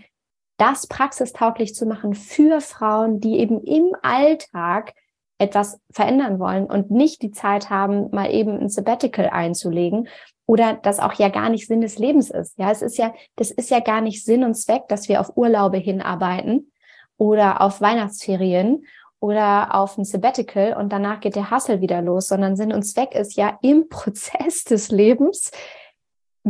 [0.58, 4.94] das praxistauglich zu machen für Frauen, die eben im Alltag
[5.40, 10.08] etwas verändern wollen und nicht die Zeit haben, mal eben ein Sabbatical einzulegen
[10.46, 12.58] oder das auch ja gar nicht Sinn des Lebens ist.
[12.58, 15.36] Ja, es ist ja, das ist ja gar nicht Sinn und Zweck, dass wir auf
[15.36, 16.72] Urlaube hinarbeiten
[17.18, 18.86] oder auf Weihnachtsferien
[19.20, 23.14] oder auf ein Sabbatical und danach geht der Hassel wieder los, sondern Sinn und Zweck
[23.14, 25.52] ist ja im Prozess des Lebens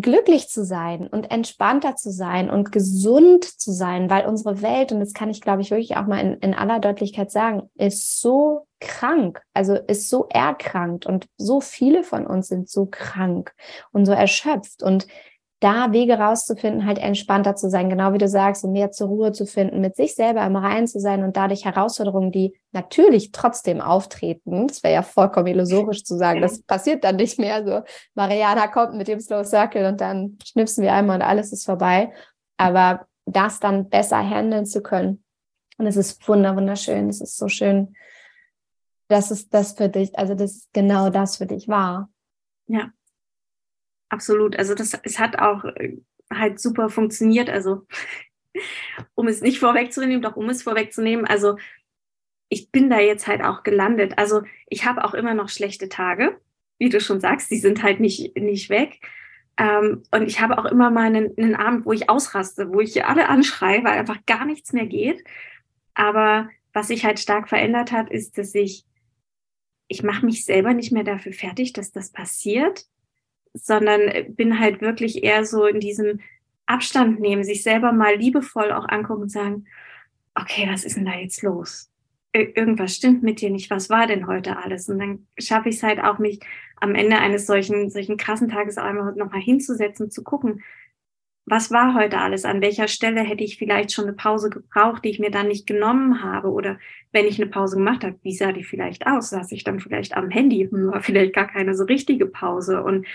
[0.01, 4.99] glücklich zu sein und entspannter zu sein und gesund zu sein, weil unsere Welt, und
[4.99, 8.67] das kann ich, glaube ich, wirklich auch mal in, in aller Deutlichkeit sagen, ist so
[8.79, 13.53] krank, also ist so erkrankt und so viele von uns sind so krank
[13.91, 14.83] und so erschöpft.
[14.83, 15.07] Und
[15.59, 19.31] da Wege rauszufinden, halt entspannter zu sein, genau wie du sagst, um mehr zur Ruhe
[19.31, 23.81] zu finden, mit sich selber im Reinen zu sein und dadurch Herausforderungen, die natürlich trotzdem
[23.81, 27.65] auftreten, das wäre ja vollkommen illusorisch zu sagen, das passiert dann nicht mehr.
[27.65, 27.81] So,
[28.13, 32.13] Mariana kommt mit dem Slow Circle und dann schnipsen wir einmal und alles ist vorbei,
[32.57, 35.23] aber das dann besser handeln zu können.
[35.79, 37.95] Und es ist wunderschön, es ist so schön,
[39.07, 42.09] dass es das für dich, also das ist genau das für dich war.
[42.67, 42.91] Ja,
[44.09, 44.57] absolut.
[44.57, 45.97] Also das, es hat auch äh,
[46.31, 47.49] halt super funktioniert.
[47.49, 47.85] Also
[49.15, 51.57] um es nicht vorwegzunehmen, doch um es vorwegzunehmen, also
[52.49, 54.17] ich bin da jetzt halt auch gelandet.
[54.17, 56.39] Also ich habe auch immer noch schlechte Tage,
[56.77, 58.99] wie du schon sagst, die sind halt nicht, nicht weg.
[59.57, 63.03] Ähm, und ich habe auch immer mal einen, einen Abend, wo ich ausraste, wo ich
[63.03, 65.23] alle anschreie, weil einfach gar nichts mehr geht.
[65.93, 68.85] Aber was sich halt stark verändert hat, ist, dass ich,
[69.87, 72.85] ich mache mich selber nicht mehr dafür fertig, dass das passiert,
[73.57, 76.19] sondern bin halt wirklich eher so in diesem
[76.65, 79.65] Abstand nehmen, sich selber mal liebevoll auch angucken und sagen,
[80.35, 81.89] okay, was ist denn da jetzt los?
[82.33, 83.71] Irgendwas stimmt mit dir nicht.
[83.71, 84.89] Was war denn heute alles?
[84.89, 86.39] Und dann schaffe ich es halt auch, mich
[86.75, 90.61] am Ende eines solchen, solchen krassen Tages einmal nochmal hinzusetzen, zu gucken,
[91.49, 92.43] was war heute alles?
[92.43, 95.65] An welcher Stelle hätte ich vielleicht schon eine Pause gebraucht, die ich mir dann nicht
[95.65, 96.51] genommen habe?
[96.51, 96.77] Oder
[97.13, 99.29] wenn ich eine Pause gemacht habe, wie sah die vielleicht aus?
[99.29, 100.67] Saß ich dann vielleicht am Handy?
[100.69, 102.83] War vielleicht gar keine so richtige Pause.
[102.83, 103.07] Und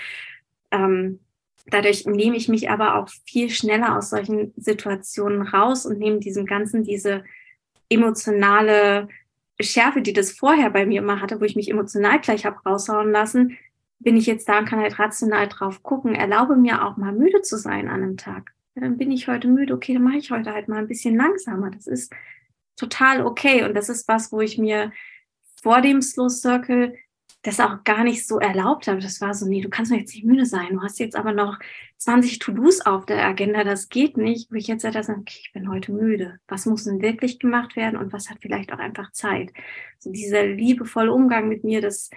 [0.73, 1.21] ähm,
[1.67, 6.47] dadurch nehme ich mich aber auch viel schneller aus solchen Situationen raus und nehme diesem
[6.47, 7.25] Ganzen diese
[7.89, 9.09] emotionale
[9.61, 13.13] Schärfe, die das vorher bei mir immer hatte, wo ich mich emotional gleich habe raushauen
[13.13, 13.59] lassen,
[14.01, 17.43] bin ich jetzt da und kann halt rational drauf gucken, erlaube mir auch mal müde
[17.43, 18.53] zu sein an einem Tag.
[18.75, 21.17] Ja, dann bin ich heute müde, okay, dann mache ich heute halt mal ein bisschen
[21.17, 21.71] langsamer.
[21.71, 22.13] Das ist
[22.77, 23.65] total okay.
[23.65, 24.93] Und das ist was, wo ich mir
[25.63, 26.97] vor dem Slow Circle
[27.43, 29.01] das auch gar nicht so erlaubt habe.
[29.01, 30.75] Das war so, nee, du kannst doch jetzt nicht müde sein.
[30.75, 31.59] Du hast jetzt aber noch
[31.99, 33.65] 20 To-Dos auf der Agenda.
[33.65, 34.51] Das geht nicht.
[34.51, 36.39] Wo ich jetzt halt sage, okay, ich bin heute müde.
[36.47, 39.53] Was muss denn wirklich gemacht werden und was hat vielleicht auch einfach Zeit?
[39.99, 42.11] So dieser liebevolle Umgang mit mir, das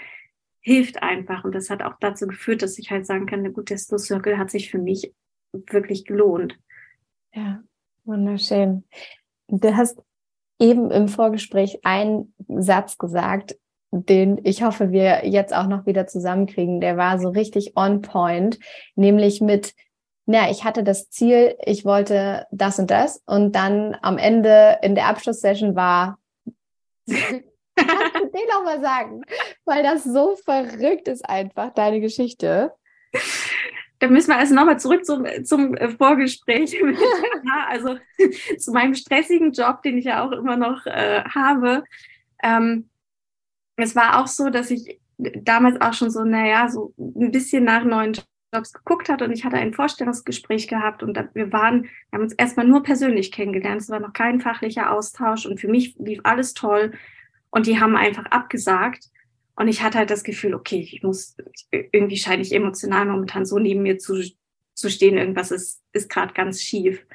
[0.60, 1.44] hilft einfach.
[1.44, 3.98] Und das hat auch dazu geführt, dass ich halt sagen kann, der gut, der Slow
[3.98, 5.12] Circle hat sich für mich
[5.52, 6.60] wirklich gelohnt.
[7.34, 7.64] Ja,
[8.04, 8.84] wunderschön.
[9.48, 10.00] Du hast
[10.60, 13.56] eben im Vorgespräch einen Satz gesagt,
[14.04, 16.82] den ich hoffe, wir jetzt auch noch wieder zusammenkriegen.
[16.82, 18.60] Der war so richtig on point,
[18.96, 19.74] nämlich mit,
[20.26, 24.96] na, ich hatte das Ziel, ich wollte das und das und dann am Ende in
[24.96, 26.18] der Abschlusssession war
[27.76, 29.22] Kannst du den nochmal sagen?
[29.66, 32.72] Weil das so verrückt ist einfach, deine Geschichte.
[34.00, 36.76] Da müssen wir also nochmal zurück zum, zum äh, Vorgespräch.
[37.68, 37.98] also
[38.58, 41.84] zu meinem stressigen Job, den ich ja auch immer noch äh, habe.
[42.44, 42.90] Ähm,
[43.78, 47.84] es war auch so, dass ich damals auch schon so, naja, so ein bisschen nach
[47.84, 48.18] neuen
[48.54, 52.34] Jobs geguckt hatte und ich hatte ein Vorstellungsgespräch gehabt und wir waren, wir haben uns
[52.34, 53.82] erstmal nur persönlich kennengelernt.
[53.82, 56.94] Es war noch kein fachlicher Austausch und für mich lief alles toll.
[57.50, 59.06] Und die haben einfach abgesagt.
[59.56, 61.38] Und ich hatte halt das Gefühl, okay, ich muss,
[61.72, 64.22] irgendwie scheine ich emotional momentan so neben mir zu,
[64.74, 65.18] zu stehen.
[65.18, 67.06] Irgendwas ist, ist gerade ganz schief.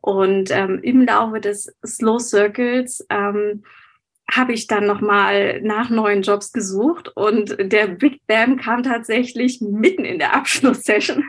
[0.00, 3.64] Und ähm, im Laufe des Slow Circles ähm,
[4.30, 10.04] habe ich dann nochmal nach neuen Jobs gesucht und der Big Bam kam tatsächlich mitten
[10.04, 11.24] in der Abschlusssession.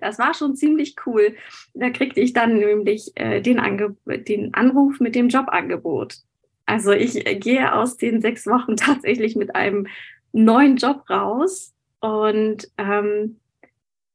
[0.00, 1.34] Das war schon ziemlich cool.
[1.74, 3.60] Da kriegte ich dann nämlich äh, den,
[4.06, 6.18] den Anruf mit dem Jobangebot.
[6.66, 9.86] Also ich gehe aus den sechs Wochen tatsächlich mit einem
[10.32, 13.40] neuen Job raus und ähm,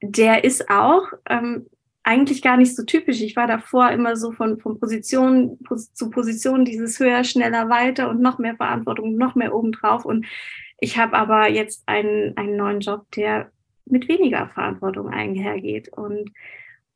[0.01, 1.65] der ist auch ähm,
[2.09, 3.21] eigentlich gar nicht so typisch.
[3.21, 5.59] Ich war davor immer so von, von Position
[5.93, 10.05] zu Position dieses höher, schneller, weiter und noch mehr Verantwortung, noch mehr obendrauf.
[10.05, 10.25] Und
[10.79, 13.51] ich habe aber jetzt einen, einen neuen Job, der
[13.85, 16.31] mit weniger Verantwortung einhergeht und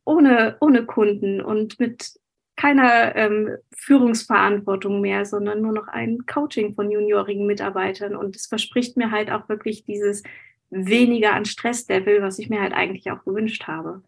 [0.03, 2.13] ohne, ohne Kunden und mit
[2.55, 8.15] keiner ähm, Führungsverantwortung mehr, sondern nur noch ein Coaching von juniorigen Mitarbeitern.
[8.15, 10.23] Und es verspricht mir halt auch wirklich dieses
[10.71, 14.01] weniger an Stresslevel, was ich mir halt eigentlich auch gewünscht habe.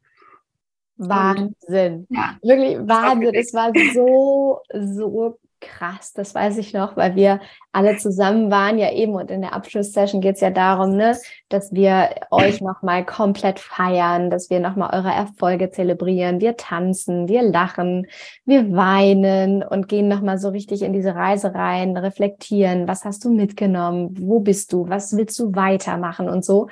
[0.97, 2.07] Wahnsinn.
[2.09, 3.33] ja, Wirklich Wahnsinn.
[3.33, 7.39] Es war so, so krass, das weiß ich noch, weil wir
[7.71, 11.17] alle zusammen waren ja eben und in der Abschlusssession geht es ja darum, ne,
[11.49, 17.41] dass wir euch nochmal komplett feiern, dass wir nochmal eure Erfolge zelebrieren, wir tanzen, wir
[17.41, 18.07] lachen,
[18.45, 23.31] wir weinen und gehen nochmal so richtig in diese Reise rein, reflektieren, was hast du
[23.31, 26.67] mitgenommen, wo bist du, was willst du weitermachen und so.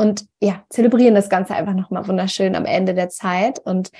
[0.00, 3.90] Und ja, zelebrieren das Ganze einfach nochmal wunderschön am Ende der Zeit und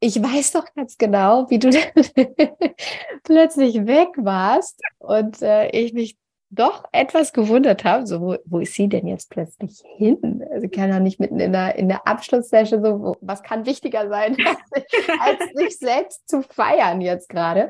[0.00, 1.68] ich weiß doch ganz genau, wie du
[3.24, 6.16] plötzlich weg warst und äh, ich mich
[6.48, 10.42] doch etwas gewundert habe, so wo, wo ist sie denn jetzt plötzlich hin?
[10.48, 13.66] Also sie kann ja nicht mitten in der, in der Abschlusssession so, wo, was kann
[13.66, 14.34] wichtiger sein,
[15.20, 17.68] als sich selbst zu feiern jetzt gerade.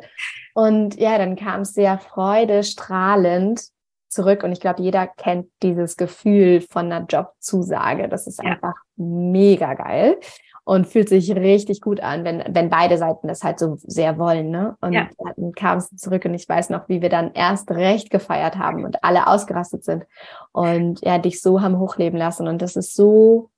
[0.55, 3.73] Und ja, dann kam es sehr freudestrahlend
[4.09, 8.09] zurück und ich glaube, jeder kennt dieses Gefühl von einer Jobzusage.
[8.09, 8.53] Das ist ja.
[8.53, 10.19] einfach mega geil
[10.69, 14.51] und fühlt sich richtig gut an, wenn, wenn beide Seiten das halt so sehr wollen.
[14.51, 14.77] Ne?
[14.83, 15.09] Und ja.
[15.17, 18.85] dann kam es zurück und ich weiß noch, wie wir dann erst recht gefeiert haben
[18.85, 20.05] und alle ausgerastet sind
[20.53, 22.47] und ja, dich so haben hochleben lassen.
[22.49, 23.49] Und das ist so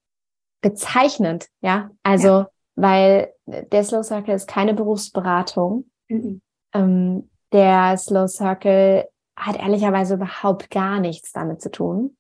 [0.61, 1.91] bezeichnend, ja.
[2.05, 2.49] Also, ja.
[2.77, 5.87] weil der Slow Circle ist keine Berufsberatung.
[6.07, 6.41] Mhm.
[6.73, 9.09] Ähm, der Slow Circle
[9.41, 12.17] hat ehrlicherweise überhaupt gar nichts damit zu tun.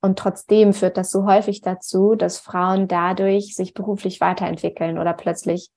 [0.00, 5.70] Und trotzdem führt das so häufig dazu, dass Frauen dadurch sich beruflich weiterentwickeln oder plötzlich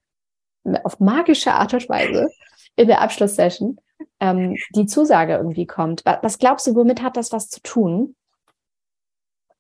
[0.84, 2.29] auf magische Art und Weise
[2.75, 3.77] in der Abschlusssession
[4.19, 6.03] ähm, die Zusage irgendwie kommt.
[6.05, 8.15] Was glaubst du, womit hat das was zu tun?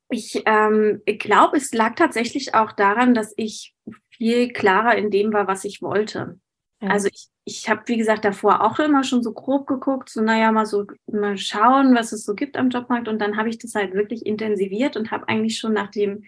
[0.09, 3.75] Ich ähm, glaube, es lag tatsächlich auch daran, dass ich
[4.09, 6.39] viel klarer in dem war, was ich wollte.
[6.81, 6.89] Ja.
[6.89, 10.51] Also ich, ich habe, wie gesagt, davor auch immer schon so grob geguckt, so naja,
[10.51, 13.07] mal so mal schauen, was es so gibt am Jobmarkt.
[13.07, 16.23] Und dann habe ich das halt wirklich intensiviert und habe eigentlich schon nach dem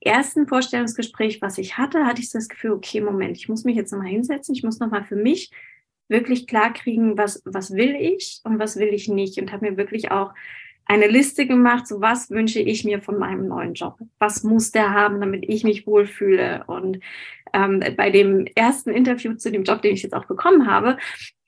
[0.00, 3.92] ersten Vorstellungsgespräch, was ich hatte, hatte ich das Gefühl, okay, Moment, ich muss mich jetzt
[3.92, 5.50] nochmal hinsetzen, ich muss nochmal für mich
[6.08, 9.38] wirklich klar kriegen, was, was will ich und was will ich nicht.
[9.40, 10.34] Und habe mir wirklich auch
[10.86, 13.98] eine Liste gemacht, so was wünsche ich mir von meinem neuen Job?
[14.18, 16.64] Was muss der haben, damit ich mich wohlfühle?
[16.66, 17.00] Und
[17.52, 20.96] ähm, bei dem ersten Interview zu dem Job, den ich jetzt auch bekommen habe,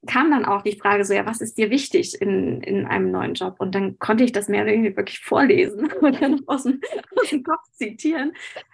[0.07, 3.35] kam dann auch die Frage so, ja, was ist dir wichtig in, in einem neuen
[3.35, 3.57] Job?
[3.59, 6.81] Und dann konnte ich das mehr oder weniger wirklich vorlesen und dann aus dem,
[7.21, 8.33] aus dem Kopf zitieren.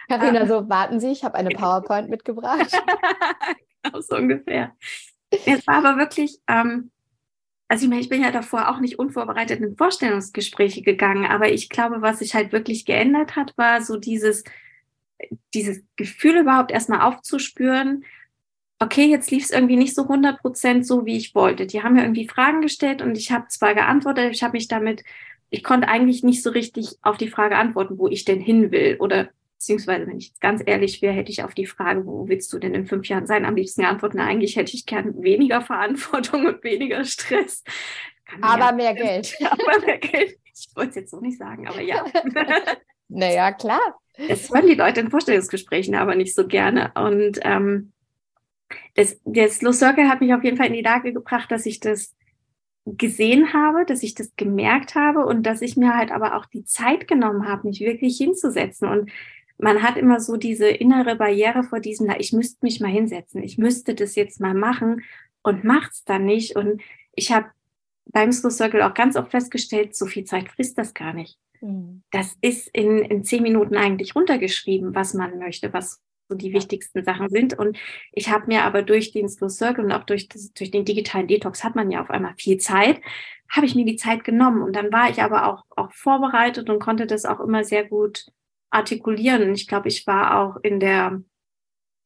[0.08, 2.70] Carina, ähm, so warten Sie, ich habe eine PowerPoint mitgebracht.
[3.82, 4.72] genau, so ungefähr.
[5.30, 6.90] Es war aber wirklich, ähm,
[7.68, 11.68] also ich meine, ich bin ja davor auch nicht unvorbereitet in Vorstellungsgespräche gegangen, aber ich
[11.68, 14.44] glaube, was sich halt wirklich geändert hat, war so dieses,
[15.54, 18.04] dieses Gefühl überhaupt erstmal aufzuspüren,
[18.78, 21.66] okay, jetzt lief es irgendwie nicht so 100 Prozent so, wie ich wollte.
[21.66, 25.04] Die haben mir irgendwie Fragen gestellt und ich habe zwar geantwortet, ich habe mich damit,
[25.50, 28.96] ich konnte eigentlich nicht so richtig auf die Frage antworten, wo ich denn hin will
[29.00, 29.30] oder
[29.64, 32.58] beziehungsweise, wenn ich jetzt ganz ehrlich wäre, hätte ich auf die Frage, wo willst du
[32.58, 36.44] denn in fünf Jahren sein, am liebsten geantwortet, na, eigentlich hätte ich gern weniger Verantwortung
[36.44, 37.64] und weniger Stress.
[38.42, 39.34] aber mehr Geld.
[39.50, 40.36] aber mehr Geld.
[40.54, 42.04] Ich wollte es jetzt so nicht sagen, aber ja.
[43.08, 43.98] naja, klar.
[44.28, 46.92] Das hören die Leute in Vorstellungsgesprächen aber nicht so gerne.
[46.94, 47.92] Und ähm,
[48.96, 51.80] das, der Slow Circle hat mich auf jeden Fall in die Lage gebracht, dass ich
[51.80, 52.14] das
[52.84, 56.66] gesehen habe, dass ich das gemerkt habe und dass ich mir halt aber auch die
[56.66, 58.88] Zeit genommen habe, mich wirklich hinzusetzen.
[58.88, 59.10] Und
[59.64, 63.42] man hat immer so diese innere Barriere vor diesem, na, ich müsste mich mal hinsetzen,
[63.42, 65.02] ich müsste das jetzt mal machen
[65.42, 66.54] und macht's dann nicht.
[66.54, 66.82] Und
[67.14, 67.46] ich habe
[68.04, 71.38] beim Slow Circle auch ganz oft festgestellt, so viel Zeit frisst das gar nicht.
[71.62, 72.02] Mhm.
[72.10, 77.02] Das ist in, in zehn Minuten eigentlich runtergeschrieben, was man möchte, was so die wichtigsten
[77.02, 77.58] Sachen sind.
[77.58, 77.78] Und
[78.12, 81.26] ich habe mir aber durch den Slow Circle und auch durch, das, durch den digitalen
[81.26, 83.00] Detox hat man ja auf einmal viel Zeit,
[83.48, 84.60] habe ich mir die Zeit genommen.
[84.60, 88.26] Und dann war ich aber auch, auch vorbereitet und konnte das auch immer sehr gut
[88.74, 89.42] artikulieren.
[89.42, 91.22] Und ich glaube, ich war auch in der,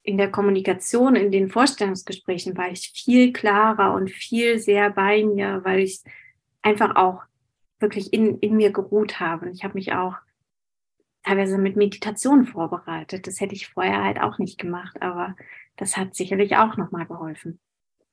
[0.02, 5.60] in der Kommunikation, in den Vorstellungsgesprächen, war ich viel klarer und viel sehr bei mir,
[5.64, 6.02] weil ich
[6.62, 7.22] einfach auch
[7.80, 9.46] wirklich in, in mir geruht habe.
[9.46, 10.14] Und ich habe mich auch
[11.22, 13.26] teilweise mit Meditation vorbereitet.
[13.26, 15.36] Das hätte ich vorher halt auch nicht gemacht, aber
[15.76, 17.60] das hat sicherlich auch nochmal geholfen.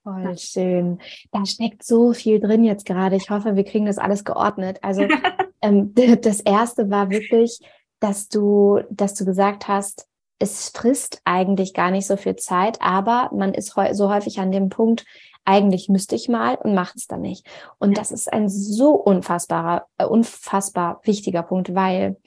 [0.03, 0.99] Voll schön.
[1.31, 3.15] Da steckt so viel drin jetzt gerade.
[3.15, 4.77] Ich hoffe, wir kriegen das alles geordnet.
[4.83, 5.07] Also
[5.61, 7.59] ähm, das erste war wirklich,
[7.99, 10.07] dass du, dass du gesagt hast,
[10.39, 14.69] es frisst eigentlich gar nicht so viel Zeit, aber man ist so häufig an dem
[14.69, 15.05] Punkt,
[15.45, 17.47] eigentlich müsste ich mal und macht es dann nicht.
[17.77, 22.17] Und das ist ein so unfassbarer, äh, unfassbar wichtiger Punkt, weil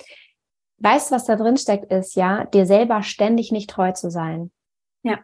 [0.78, 4.52] weißt, was da drin steckt, ist ja, dir selber ständig nicht treu zu sein.
[5.02, 5.18] Ja.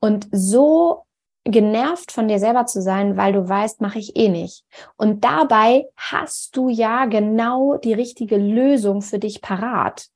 [0.00, 1.06] Und so
[1.44, 4.64] genervt von dir selber zu sein, weil du weißt, mache ich eh nicht.
[4.96, 10.08] Und dabei hast du ja genau die richtige Lösung für dich parat.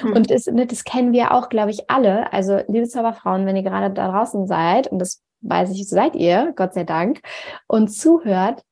[0.00, 0.12] Hm.
[0.12, 2.32] Und das, ne, das kennen wir auch, glaube ich, alle.
[2.32, 6.52] Also, liebe Zauberfrauen, wenn ihr gerade da draußen seid, und das weiß ich, seid ihr,
[6.56, 7.20] Gott sei Dank,
[7.66, 8.62] und zuhört,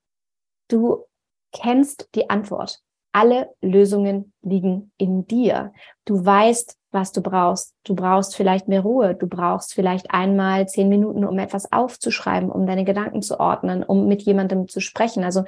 [0.68, 1.04] du
[1.52, 2.80] kennst die Antwort.
[3.12, 5.72] Alle Lösungen liegen in dir.
[6.04, 7.74] Du weißt, was du brauchst.
[7.84, 9.14] Du brauchst vielleicht mehr Ruhe.
[9.14, 14.06] Du brauchst vielleicht einmal zehn Minuten, um etwas aufzuschreiben, um deine Gedanken zu ordnen, um
[14.06, 15.24] mit jemandem zu sprechen.
[15.24, 15.44] Also,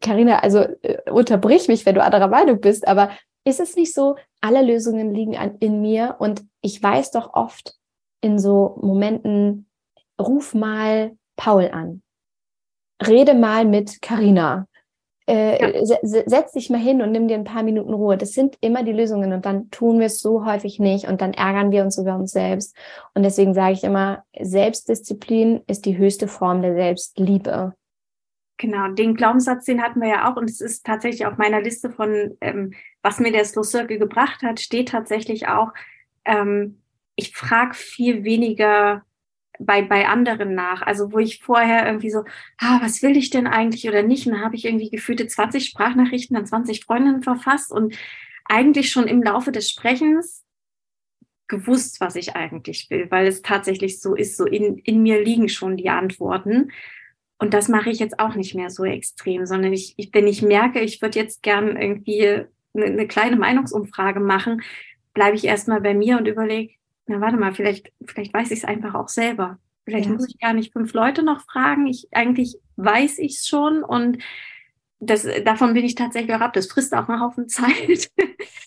[0.00, 3.10] Karina, ne, also äh, unterbrich mich, wenn du anderer Meinung bist, aber
[3.44, 7.74] ist es nicht so, alle Lösungen liegen an, in mir und ich weiß doch oft
[8.20, 9.68] in so Momenten,
[10.20, 12.02] ruf mal Paul an.
[13.04, 14.66] Rede mal mit Karina
[15.32, 15.96] äh, ja.
[16.02, 18.18] setz dich mal hin und nimm dir ein paar Minuten Ruhe.
[18.18, 21.32] Das sind immer die Lösungen und dann tun wir es so häufig nicht und dann
[21.32, 22.76] ärgern wir uns über uns selbst.
[23.14, 27.72] Und deswegen sage ich immer, Selbstdisziplin ist die höchste Form der Selbstliebe.
[28.58, 31.90] Genau, den Glaubenssatz, den hatten wir ja auch und es ist tatsächlich auf meiner Liste
[31.90, 35.68] von, ähm, was mir der Slow Circle gebracht hat, steht tatsächlich auch,
[36.26, 36.82] ähm,
[37.16, 39.02] ich frage viel weniger
[39.58, 40.82] bei, bei anderen nach.
[40.82, 42.24] Also wo ich vorher irgendwie so,
[42.58, 44.26] ah, was will ich denn eigentlich oder nicht?
[44.26, 47.94] Und dann habe ich irgendwie gefühlte 20 Sprachnachrichten an 20 Freundinnen verfasst und
[48.44, 50.44] eigentlich schon im Laufe des Sprechens
[51.48, 55.48] gewusst, was ich eigentlich will, weil es tatsächlich so ist, so in, in mir liegen
[55.48, 56.72] schon die Antworten.
[57.38, 60.42] Und das mache ich jetzt auch nicht mehr so extrem, sondern ich, ich wenn ich
[60.42, 64.62] merke, ich würde jetzt gern irgendwie eine, eine kleine Meinungsumfrage machen,
[65.12, 66.74] bleibe ich erstmal bei mir und überlege,
[67.12, 69.58] na warte mal, vielleicht, vielleicht weiß ich es einfach auch selber.
[69.84, 70.12] Vielleicht ja.
[70.12, 71.86] muss ich gar nicht fünf Leute noch fragen.
[71.86, 74.18] Ich eigentlich weiß ich es schon und
[75.00, 76.52] das, davon bin ich tatsächlich auch ab.
[76.52, 78.10] Das frisst auch einen Haufen Zeit.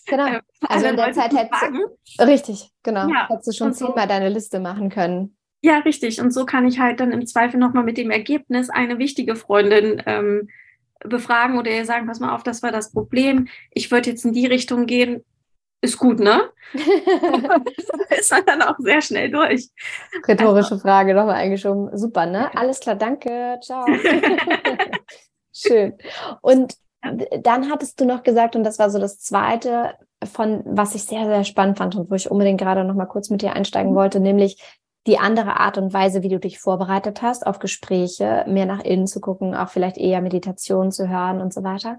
[0.08, 0.26] Genau.
[0.26, 3.08] Äh, also in der Zeit hättest du, richtig, genau.
[3.08, 3.28] Ja.
[3.28, 5.36] Hättest du schon so, zehnmal deine Liste machen können.
[5.62, 6.20] Ja, richtig.
[6.20, 10.00] Und so kann ich halt dann im Zweifel nochmal mit dem Ergebnis eine wichtige Freundin
[10.06, 10.48] ähm,
[11.00, 13.48] befragen oder ihr sagen, pass mal auf, das war das Problem.
[13.72, 15.24] Ich würde jetzt in die Richtung gehen
[15.80, 16.50] ist gut, ne?
[16.74, 19.68] ist man dann auch sehr schnell durch.
[20.26, 20.78] Rhetorische also.
[20.78, 21.96] Frage nochmal eingeschoben.
[21.96, 22.50] Super, ne?
[22.56, 23.58] Alles klar, danke.
[23.62, 23.86] Ciao.
[25.52, 25.94] Schön.
[26.42, 26.74] Und
[27.42, 31.24] dann hattest du noch gesagt, und das war so das zweite, von was ich sehr,
[31.26, 33.96] sehr spannend fand und wo ich unbedingt gerade noch mal kurz mit dir einsteigen mhm.
[33.96, 34.60] wollte, nämlich
[35.06, 39.06] die andere Art und Weise, wie du dich vorbereitet hast auf Gespräche, mehr nach innen
[39.06, 41.98] zu gucken, auch vielleicht eher Meditation zu hören und so weiter.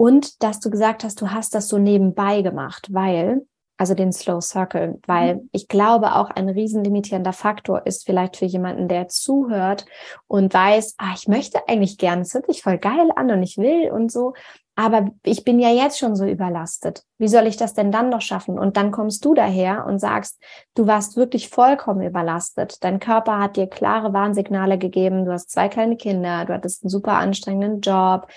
[0.00, 3.42] Und dass du gesagt hast, du hast das so nebenbei gemacht, weil,
[3.76, 5.50] also den Slow Circle, weil mhm.
[5.52, 9.84] ich glaube auch ein riesenlimitierender Faktor ist vielleicht für jemanden, der zuhört
[10.26, 13.58] und weiß, ah, ich möchte eigentlich gern, es hört sich voll geil an und ich
[13.58, 14.32] will und so,
[14.74, 17.04] aber ich bin ja jetzt schon so überlastet.
[17.18, 18.58] Wie soll ich das denn dann noch schaffen?
[18.58, 20.42] Und dann kommst du daher und sagst,
[20.74, 22.82] du warst wirklich vollkommen überlastet.
[22.82, 25.26] Dein Körper hat dir klare Warnsignale gegeben.
[25.26, 28.28] Du hast zwei kleine Kinder, du hattest einen super anstrengenden Job,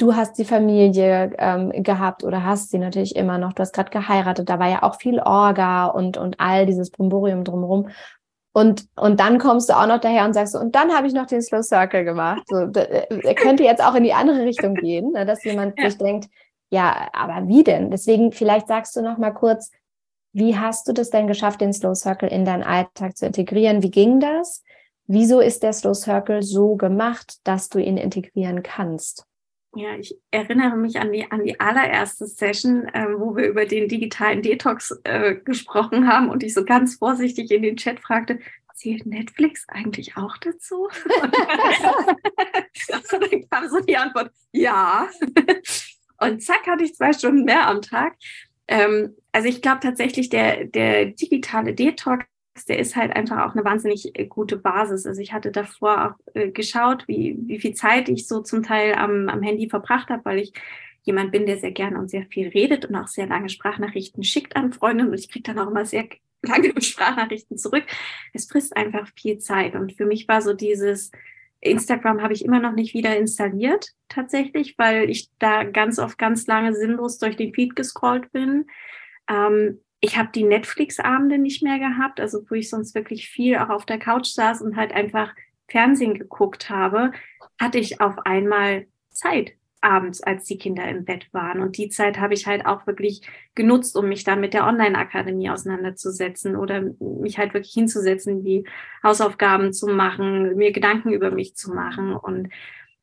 [0.00, 3.52] du hast die Familie ähm, gehabt oder hast sie natürlich immer noch.
[3.52, 7.44] Du hast gerade geheiratet, da war ja auch viel Orga und, und all dieses Brimborium
[7.44, 7.90] drumherum.
[8.52, 11.26] Und, und dann kommst du auch noch daher und sagst, und dann habe ich noch
[11.26, 12.42] den Slow Circle gemacht.
[12.48, 15.88] So, er könnte jetzt auch in die andere Richtung gehen, ne, dass jemand ja.
[15.88, 16.28] sich denkt,
[16.70, 17.90] ja, aber wie denn?
[17.90, 19.70] Deswegen vielleicht sagst du noch mal kurz,
[20.32, 23.82] wie hast du das denn geschafft, den Slow Circle in deinen Alltag zu integrieren?
[23.82, 24.64] Wie ging das?
[25.06, 29.26] Wieso ist der Slow Circle so gemacht, dass du ihn integrieren kannst?
[29.74, 33.88] Ja, ich erinnere mich an die, an die allererste Session, äh, wo wir über den
[33.88, 38.40] digitalen Detox äh, gesprochen haben und ich so ganz vorsichtig in den Chat fragte,
[38.74, 40.88] zählt Netflix eigentlich auch dazu?
[43.12, 45.08] und dann kam so die Antwort, ja.
[46.18, 48.16] Und zack, hatte ich zwei Stunden mehr am Tag.
[48.66, 52.24] Ähm, also ich glaube tatsächlich, der, der digitale Detox
[52.64, 55.06] der ist halt einfach auch eine wahnsinnig äh, gute Basis.
[55.06, 58.94] Also ich hatte davor auch äh, geschaut, wie, wie viel Zeit ich so zum Teil
[58.94, 60.52] am, am Handy verbracht habe, weil ich
[61.02, 64.56] jemand bin, der sehr gerne und sehr viel redet und auch sehr lange Sprachnachrichten schickt
[64.56, 66.08] an Freunde und ich kriege dann auch immer sehr
[66.42, 67.84] lange Sprachnachrichten zurück.
[68.32, 71.10] Es frisst einfach viel Zeit und für mich war so dieses
[71.60, 76.46] Instagram habe ich immer noch nicht wieder installiert tatsächlich, weil ich da ganz oft ganz
[76.46, 78.66] lange sinnlos durch den Feed gescrollt bin.
[79.28, 83.68] Ähm, ich habe die Netflix-Abende nicht mehr gehabt, also wo ich sonst wirklich viel auch
[83.68, 85.34] auf der Couch saß und halt einfach
[85.68, 87.12] Fernsehen geguckt habe,
[87.58, 91.60] hatte ich auf einmal Zeit abends, als die Kinder im Bett waren.
[91.60, 93.22] Und die Zeit habe ich halt auch wirklich
[93.54, 98.64] genutzt, um mich dann mit der Online-Akademie auseinanderzusetzen oder mich halt wirklich hinzusetzen, die
[99.02, 102.14] Hausaufgaben zu machen, mir Gedanken über mich zu machen.
[102.14, 102.48] Und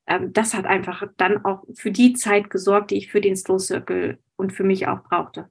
[0.06, 3.60] ähm, das hat einfach dann auch für die Zeit gesorgt, die ich für den Slow
[3.60, 5.50] Circle und für mich auch brauchte.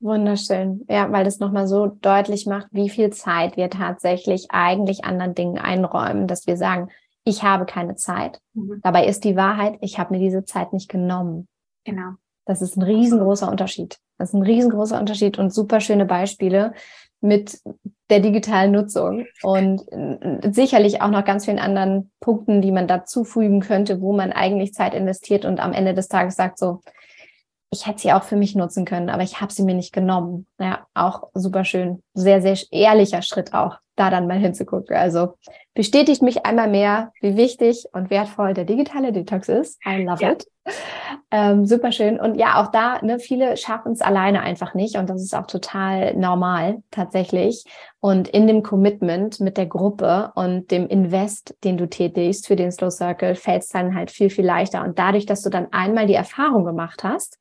[0.00, 0.84] Wunderschön.
[0.88, 5.58] Ja, weil das nochmal so deutlich macht, wie viel Zeit wir tatsächlich eigentlich anderen Dingen
[5.58, 6.88] einräumen, dass wir sagen,
[7.24, 8.40] ich habe keine Zeit.
[8.54, 8.80] Mhm.
[8.82, 11.48] Dabei ist die Wahrheit, ich habe mir diese Zeit nicht genommen.
[11.84, 12.12] Genau.
[12.46, 13.98] Das ist ein riesengroßer Unterschied.
[14.18, 16.72] Das ist ein riesengroßer Unterschied und super schöne Beispiele
[17.20, 17.60] mit
[18.10, 19.82] der digitalen Nutzung und
[20.54, 24.72] sicherlich auch noch ganz vielen anderen Punkten, die man dazu fügen könnte, wo man eigentlich
[24.72, 26.80] Zeit investiert und am Ende des Tages sagt so,
[27.70, 30.46] ich hätte sie auch für mich nutzen können, aber ich habe sie mir nicht genommen.
[30.58, 32.02] Ja, auch super schön.
[32.14, 34.96] Sehr, sehr ehrlicher Schritt auch, da dann mal hinzugucken.
[34.96, 35.34] Also
[35.74, 39.78] bestätigt mich einmal mehr, wie wichtig und wertvoll der digitale Detox ist.
[39.86, 40.32] I love ja.
[40.32, 40.46] it.
[41.30, 42.18] Ähm, super schön.
[42.18, 44.96] Und ja, auch da, ne, viele schaffen es alleine einfach nicht.
[44.96, 47.64] Und das ist auch total normal, tatsächlich.
[48.00, 52.72] Und in dem Commitment mit der Gruppe und dem Invest, den du tätigst für den
[52.72, 54.82] Slow Circle, fällt es dann halt viel, viel leichter.
[54.84, 57.38] Und dadurch, dass du dann einmal die Erfahrung gemacht hast,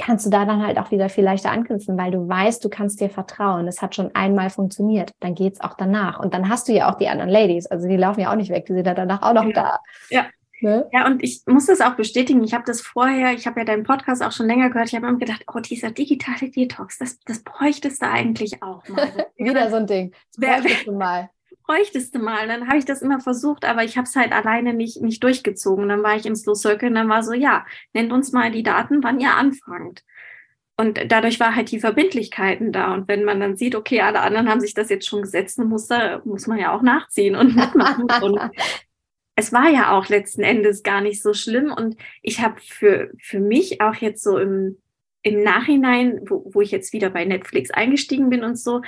[0.00, 3.00] kannst du da dann halt auch wieder viel leichter anknüpfen, weil du weißt, du kannst
[3.00, 3.68] dir vertrauen.
[3.68, 5.12] Es hat schon einmal funktioniert.
[5.20, 6.18] Dann geht's auch danach.
[6.18, 7.66] Und dann hast du ja auch die anderen Ladies.
[7.66, 8.66] Also die laufen ja auch nicht weg.
[8.66, 9.52] Die sind ja danach auch noch ja.
[9.52, 9.78] da.
[10.10, 10.26] Ja.
[10.62, 10.86] Ne?
[10.92, 12.44] Ja, und ich muss das auch bestätigen.
[12.44, 14.88] Ich habe das vorher, ich habe ja deinen Podcast auch schon länger gehört.
[14.88, 19.08] Ich habe immer gedacht, oh, dieser digitale Detox, das, das bräuchtest du eigentlich auch mal.
[19.36, 20.12] Wieder so ein Ding.
[20.36, 21.30] Das bräuchtest du mal
[21.70, 22.42] bräuchtest du mal.
[22.42, 25.22] Und dann habe ich das immer versucht, aber ich habe es halt alleine nicht, nicht
[25.22, 25.88] durchgezogen.
[25.88, 28.62] Dann war ich im Slow Circle und dann war so, ja, nennt uns mal die
[28.62, 30.04] Daten, wann ihr anfangt.
[30.76, 32.94] Und dadurch war halt die Verbindlichkeiten da.
[32.94, 35.68] Und wenn man dann sieht, okay, alle anderen haben sich das jetzt schon gesetzt, dann
[35.68, 38.06] muss, da, muss man ja auch nachziehen und mitmachen.
[38.22, 38.40] und
[39.36, 41.72] es war ja auch letzten Endes gar nicht so schlimm.
[41.72, 44.78] Und ich habe für, für mich auch jetzt so im,
[45.22, 48.80] im Nachhinein, wo, wo ich jetzt wieder bei Netflix eingestiegen bin und so,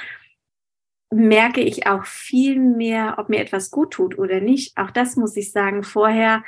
[1.13, 4.77] merke ich auch viel mehr, ob mir etwas gut tut oder nicht.
[4.79, 5.83] Auch das muss ich sagen.
[5.83, 6.43] Vorher,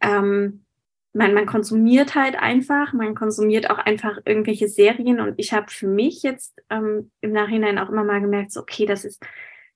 [0.00, 0.64] ähm,
[1.12, 5.88] man, man konsumiert halt einfach, man konsumiert auch einfach irgendwelche Serien und ich habe für
[5.88, 9.20] mich jetzt ähm, im Nachhinein auch immer mal gemerkt, so, okay, das ist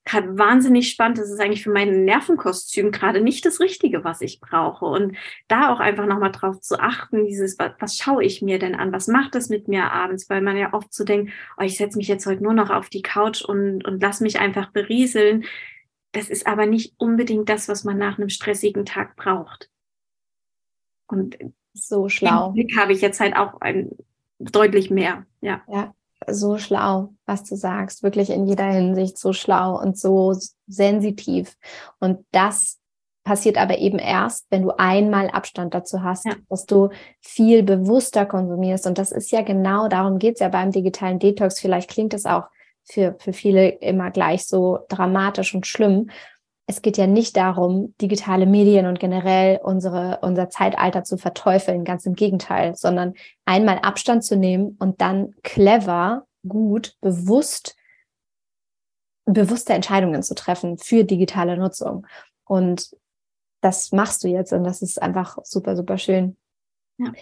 [0.04, 1.18] gerade wahnsinnig spannend.
[1.18, 4.84] Das ist eigentlich für mein Nervenkostüm gerade nicht das Richtige, was ich brauche.
[4.84, 5.16] Und
[5.48, 8.92] da auch einfach nochmal drauf zu achten, dieses, was, was schaue ich mir denn an?
[8.92, 10.28] Was macht das mit mir abends?
[10.28, 12.88] Weil man ja oft so denkt, oh, ich setze mich jetzt heute nur noch auf
[12.90, 15.44] die Couch und, und lass mich einfach berieseln.
[16.12, 19.70] Das ist aber nicht unbedingt das, was man nach einem stressigen Tag braucht.
[21.06, 21.36] Und
[21.72, 22.50] so schlau.
[22.52, 23.90] Blick habe ich jetzt halt auch ein,
[24.38, 25.62] deutlich mehr, ja.
[25.66, 25.94] Ja,
[26.28, 31.56] so schlau, was du sagst, wirklich in jeder Hinsicht so schlau und so sensitiv.
[32.00, 32.78] Und das
[33.24, 36.34] passiert aber eben erst, wenn du einmal Abstand dazu hast, ja.
[36.48, 38.86] dass du viel bewusster konsumierst.
[38.86, 41.58] Und das ist ja genau, darum geht es ja beim digitalen Detox.
[41.58, 42.44] Vielleicht klingt es auch
[42.84, 46.10] für, für viele immer gleich so dramatisch und schlimm
[46.66, 52.06] es geht ja nicht darum, digitale Medien und generell unsere, unser Zeitalter zu verteufeln, ganz
[52.06, 57.76] im Gegenteil, sondern einmal Abstand zu nehmen und dann clever, gut, bewusst,
[59.26, 62.06] bewusste Entscheidungen zu treffen für digitale Nutzung.
[62.44, 62.96] Und
[63.60, 66.36] das machst du jetzt und das ist einfach super, super schön.
[66.98, 67.12] Ja.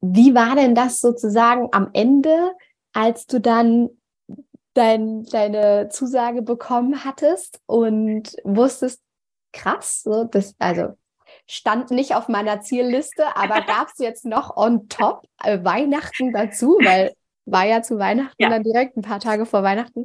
[0.00, 2.52] Wie war denn das sozusagen am Ende,
[2.92, 3.90] als du dann
[4.74, 9.00] dein, deine Zusage bekommen hattest und wusstest,
[9.52, 10.88] krass, so das, also
[11.46, 16.78] stand nicht auf meiner Zielliste, aber gab es jetzt noch on top äh, Weihnachten dazu,
[16.82, 17.12] weil
[17.46, 18.48] war ja zu Weihnachten ja.
[18.48, 20.04] dann direkt ein paar Tage vor Weihnachten.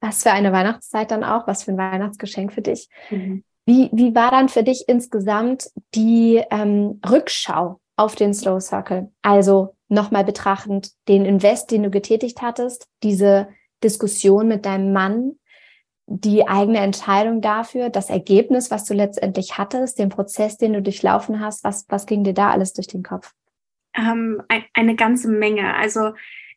[0.00, 2.88] Was für eine Weihnachtszeit dann auch, was für ein Weihnachtsgeschenk für dich.
[3.10, 3.44] Mhm.
[3.64, 9.10] Wie, wie war dann für dich insgesamt die ähm, Rückschau auf den Slow Circle?
[9.22, 13.48] Also nochmal betrachtend den Invest, den du getätigt hattest, diese
[13.82, 15.38] Diskussion mit deinem Mann,
[16.06, 21.40] die eigene Entscheidung dafür, das Ergebnis, was du letztendlich hattest, den Prozess, den du durchlaufen
[21.40, 23.32] hast, was, was ging dir da alles durch den Kopf?
[23.94, 24.42] Ähm,
[24.74, 25.74] eine ganze Menge.
[25.74, 26.12] Also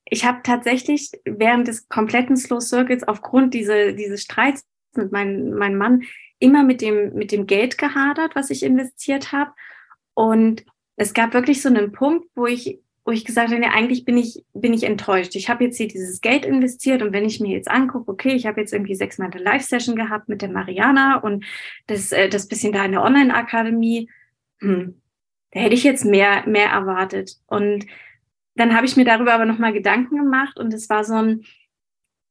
[0.05, 4.65] ich habe tatsächlich während des kompletten Slow Circles aufgrund dieser, dieses Streits
[4.95, 6.03] mit mein, meinem Mann
[6.39, 9.51] immer mit dem, mit dem Geld gehadert, was ich investiert habe.
[10.13, 10.65] Und
[10.95, 12.79] es gab wirklich so einen Punkt, wo ich
[13.09, 15.35] wo ich gesagt habe, ja, eigentlich bin ich, bin ich enttäuscht.
[15.35, 18.45] Ich habe jetzt hier dieses Geld investiert und wenn ich mir jetzt angucke, okay, ich
[18.45, 21.43] habe jetzt irgendwie sechs Monate Live-Session gehabt mit der Mariana und
[21.87, 24.11] das, äh, das bisschen da in der Online-Akademie,
[24.59, 25.01] hm,
[25.49, 27.31] da hätte ich jetzt mehr, mehr erwartet.
[27.47, 27.87] Und
[28.53, 31.45] dann habe ich mir darüber aber nochmal Gedanken gemacht und es war so ein,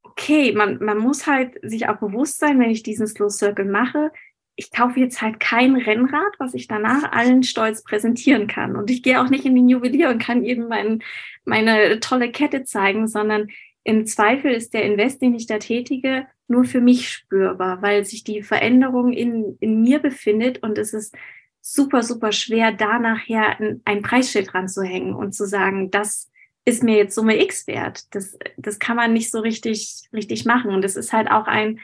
[0.04, 4.12] okay, man, man muss halt sich auch bewusst sein, wenn ich diesen Slow Circle mache,
[4.58, 8.74] ich kaufe jetzt halt kein Rennrad, was ich danach allen stolz präsentieren kann.
[8.74, 11.00] Und ich gehe auch nicht in den Juwelier und kann jedem mein,
[11.44, 13.50] meine tolle Kette zeigen, sondern
[13.84, 18.24] im Zweifel ist der Invest, den ich da tätige, nur für mich spürbar, weil sich
[18.24, 21.14] die Veränderung in, in mir befindet und es ist
[21.60, 26.32] super, super schwer, da nachher ein, ein Preisschild ranzuhängen und zu sagen, das
[26.64, 28.12] ist mir jetzt Summe X wert.
[28.12, 30.72] Das, das kann man nicht so richtig, richtig machen.
[30.72, 31.78] Und es ist halt auch ein,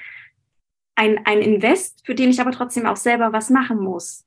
[0.94, 4.26] ein, ein Invest, für den ich aber trotzdem auch selber was machen muss.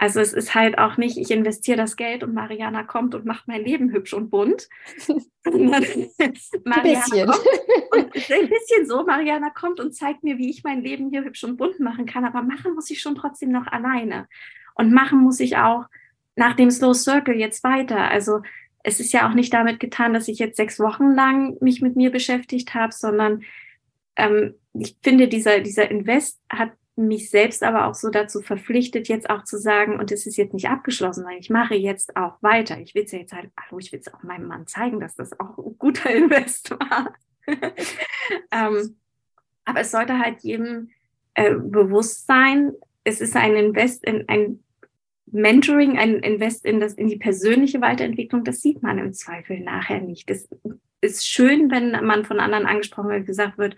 [0.00, 3.48] Also es ist halt auch nicht, ich investiere das Geld und Mariana kommt und macht
[3.48, 4.68] mein Leben hübsch und bunt.
[5.44, 7.28] Mariana ein bisschen.
[7.28, 11.42] Und ein bisschen so, Mariana kommt und zeigt mir, wie ich mein Leben hier hübsch
[11.42, 14.28] und bunt machen kann, aber machen muss ich schon trotzdem noch alleine.
[14.76, 15.86] Und machen muss ich auch
[16.36, 18.08] nach dem Slow Circle jetzt weiter.
[18.08, 18.42] Also
[18.84, 21.96] es ist ja auch nicht damit getan, dass ich jetzt sechs Wochen lang mich mit
[21.96, 23.42] mir beschäftigt habe, sondern
[24.18, 29.30] ähm, ich finde, dieser, dieser Invest hat mich selbst aber auch so dazu verpflichtet, jetzt
[29.30, 32.78] auch zu sagen, und es ist jetzt nicht abgeschlossen, sondern ich mache jetzt auch weiter.
[32.80, 35.14] Ich will es ja jetzt halt, hallo, ich will es auch meinem Mann zeigen, dass
[35.14, 37.14] das auch ein guter Invest war.
[38.50, 38.96] ähm,
[39.64, 40.90] aber es sollte halt jedem
[41.34, 42.72] äh, bewusst sein,
[43.04, 44.64] es ist ein Invest in ein
[45.26, 50.00] Mentoring, ein Invest in, das, in die persönliche Weiterentwicklung, das sieht man im Zweifel nachher
[50.00, 50.28] nicht.
[50.28, 50.48] Das
[51.00, 53.76] ist schön, wenn man von anderen angesprochen wird, gesagt wird,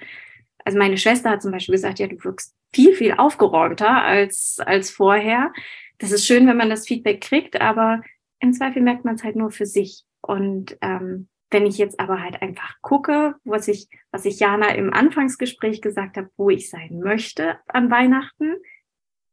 [0.64, 4.90] also meine Schwester hat zum Beispiel gesagt, ja, du wirkst viel, viel aufgeräumter als, als
[4.90, 5.52] vorher.
[5.98, 8.02] Das ist schön, wenn man das Feedback kriegt, aber
[8.40, 10.04] im Zweifel merkt man es halt nur für sich.
[10.22, 14.92] Und ähm, wenn ich jetzt aber halt einfach gucke, was ich, was ich Jana im
[14.92, 18.56] Anfangsgespräch gesagt habe, wo ich sein möchte an Weihnachten,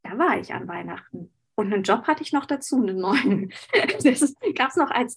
[0.02, 1.32] da war ich an Weihnachten.
[1.54, 3.52] Und einen Job hatte ich noch dazu, einen neuen.
[4.04, 5.16] Das gab es noch als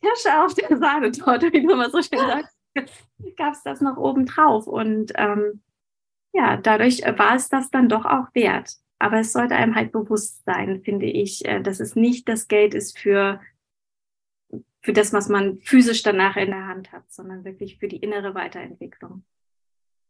[0.00, 2.56] Kirsche auf der Sahnetorte, wie du immer so schön sagst,
[3.36, 4.66] gab es das noch oben drauf.
[4.66, 5.62] Und ähm,
[6.32, 8.76] ja, dadurch war es das dann doch auch wert.
[8.98, 12.74] Aber es sollte einem halt bewusst sein, finde ich, äh, dass es nicht das Geld
[12.74, 13.40] ist für,
[14.82, 18.34] für das, was man physisch danach in der Hand hat, sondern wirklich für die innere
[18.34, 19.24] Weiterentwicklung.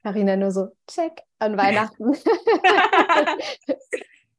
[0.02, 2.04] Carina nur so, check, an Weihnachten.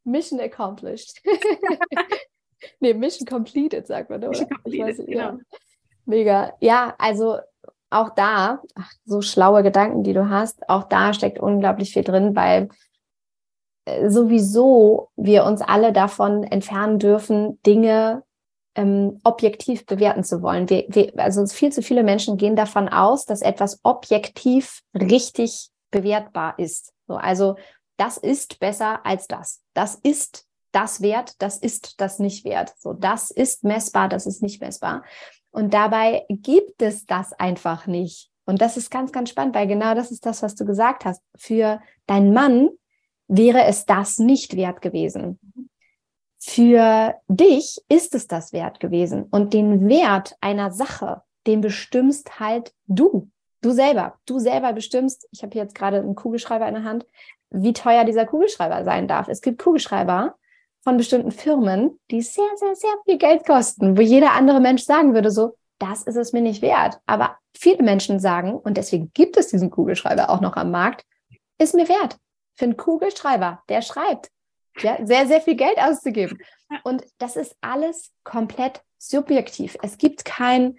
[0.04, 1.22] Mission accomplished.
[2.80, 4.30] nee, Mission completed, sagt man, oder?
[4.30, 5.30] Mission completed, weiß, ja.
[5.32, 5.44] Genau.
[6.06, 6.58] Mega.
[6.60, 7.40] Ja, also
[7.92, 12.36] auch da, ach, so schlaue Gedanken, die du hast, auch da steckt unglaublich viel drin,
[12.36, 12.70] weil
[13.86, 18.24] äh, sowieso wir uns alle davon entfernen dürfen, Dinge
[18.76, 20.70] ähm, objektiv bewerten zu wollen.
[20.70, 26.58] Wir, wir, also viel zu viele Menschen gehen davon aus, dass etwas objektiv richtig bewertbar
[26.58, 26.94] ist.
[27.08, 27.56] So, also
[27.98, 29.62] das ist besser als das.
[29.74, 32.74] Das ist das wert, das ist das nicht wert.
[32.80, 35.04] So, das ist messbar, das ist nicht messbar.
[35.52, 38.30] Und dabei gibt es das einfach nicht.
[38.46, 41.22] Und das ist ganz, ganz spannend, weil genau das ist das, was du gesagt hast.
[41.36, 42.70] Für deinen Mann
[43.28, 45.40] wäre es das nicht wert gewesen.
[46.40, 49.24] Für dich ist es das wert gewesen.
[49.24, 53.30] Und den Wert einer Sache, den bestimmst halt du.
[53.62, 54.16] Du selber.
[54.26, 57.06] Du selber bestimmst, ich habe jetzt gerade einen Kugelschreiber in der Hand,
[57.52, 59.28] wie teuer dieser Kugelschreiber sein darf.
[59.28, 60.36] Es gibt Kugelschreiber
[60.84, 65.14] von bestimmten Firmen, die sehr, sehr, sehr viel Geld kosten, wo jeder andere Mensch sagen
[65.14, 67.00] würde, so, das ist es mir nicht wert.
[67.06, 71.06] Aber viele Menschen sagen, und deswegen gibt es diesen Kugelschreiber auch noch am Markt,
[71.58, 72.18] ist mir wert.
[72.56, 74.30] Für einen Kugelschreiber, der schreibt,
[74.80, 76.40] ja, sehr, sehr viel Geld auszugeben.
[76.84, 79.78] Und das ist alles komplett subjektiv.
[79.82, 80.78] Es gibt kein,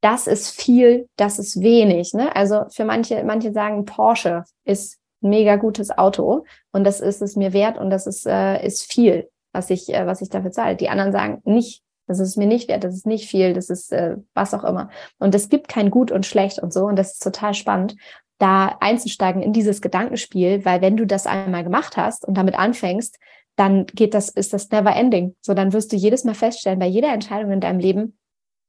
[0.00, 2.14] das ist viel, das ist wenig.
[2.14, 2.34] Ne?
[2.34, 7.52] Also für manche, manche sagen, Porsche ist mega gutes Auto und das ist es mir
[7.52, 10.76] wert und das ist, äh, ist viel, was ich, äh, was ich dafür zahle.
[10.76, 13.92] Die anderen sagen nicht, das ist mir nicht wert, das ist nicht viel, das ist
[13.92, 14.90] äh, was auch immer.
[15.18, 17.96] Und es gibt kein Gut und Schlecht und so und das ist total spannend,
[18.38, 23.18] da einzusteigen in dieses Gedankenspiel, weil wenn du das einmal gemacht hast und damit anfängst,
[23.56, 25.36] dann geht das, ist das never ending.
[25.40, 28.18] So, dann wirst du jedes Mal feststellen, bei jeder Entscheidung in deinem Leben,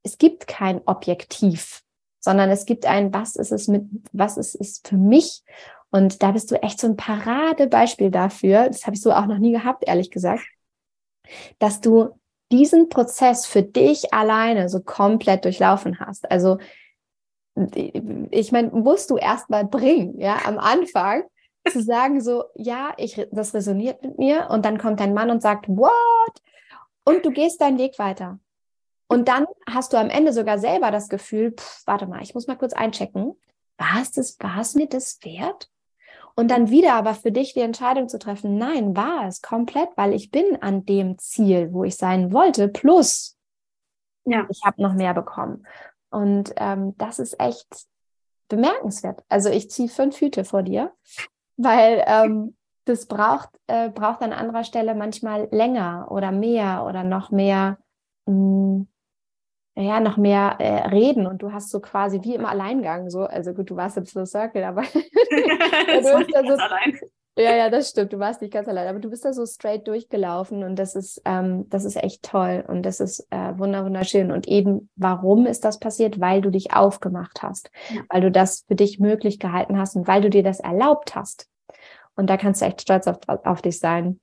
[0.03, 1.81] es gibt kein Objektiv,
[2.19, 3.83] sondern es gibt ein, was ist es mit,
[4.13, 5.41] was ist es für mich?
[5.89, 8.67] Und da bist du echt so ein Paradebeispiel dafür.
[8.67, 10.43] Das habe ich so auch noch nie gehabt, ehrlich gesagt,
[11.59, 12.09] dass du
[12.51, 16.29] diesen Prozess für dich alleine so komplett durchlaufen hast.
[16.29, 16.57] Also
[18.31, 21.23] ich meine, musst du erst mal bringen, ja, am Anfang
[21.71, 25.41] zu sagen so, ja, ich, das resoniert mit mir und dann kommt dein Mann und
[25.41, 26.41] sagt, what?
[27.05, 28.39] Und du gehst deinen Weg weiter.
[29.07, 32.47] Und dann hast du am Ende sogar selber das Gefühl, pff, warte mal, ich muss
[32.47, 33.35] mal kurz einchecken.
[33.77, 35.69] War es das, war es mir das wert?
[36.37, 40.13] Und dann wieder aber für dich die Entscheidung zu treffen, nein, war es komplett, weil
[40.13, 43.37] ich bin an dem Ziel, wo ich sein wollte, plus
[44.25, 44.45] ja.
[44.49, 45.65] ich habe noch mehr bekommen.
[46.09, 47.87] Und ähm, das ist echt
[48.49, 49.23] bemerkenswert.
[49.29, 50.91] Also ich ziehe fünf Hüte vor dir,
[51.57, 52.55] weil ähm,
[52.85, 57.79] das braucht, äh, braucht an anderer Stelle manchmal länger oder mehr oder noch mehr,
[58.25, 58.87] mh, mm,
[59.75, 63.53] ja, noch mehr äh, reden und du hast so quasi wie im Alleingang so, also
[63.53, 66.99] gut, du warst im Slow Circle, aber du bist da so, allein.
[67.37, 68.13] Ja, ja, das stimmt.
[68.13, 71.21] Du warst nicht ganz allein, aber du bist da so straight durchgelaufen und das ist,
[71.25, 74.31] ähm, das ist echt toll und das ist äh, wunderschön.
[74.31, 76.21] Und eben, warum ist das passiert?
[76.21, 78.01] Weil du dich aufgemacht hast, ja.
[78.09, 81.49] weil du das für dich möglich gehalten hast und weil du dir das erlaubt hast.
[82.15, 84.21] Und da kannst du echt stolz auf, auf dich sein.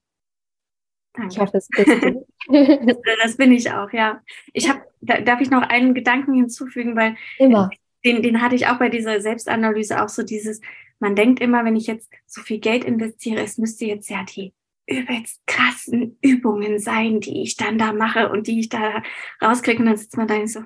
[1.14, 1.34] Danke.
[1.34, 2.26] Ich hoffe, es bist du.
[3.22, 4.22] das, bin ich auch, ja.
[4.52, 7.70] Ich habe, da, darf ich noch einen Gedanken hinzufügen, weil Immer.
[8.04, 10.60] Den, den hatte ich auch bei dieser Selbstanalyse auch so dieses,
[10.98, 14.52] man denkt immer, wenn ich jetzt so viel Geld investiere, es müsste jetzt ja die
[14.86, 19.02] übelst krassen Übungen sein, die ich dann da mache und die ich da
[19.40, 19.80] rauskriege.
[19.80, 20.60] Und dann sitzt man da und so,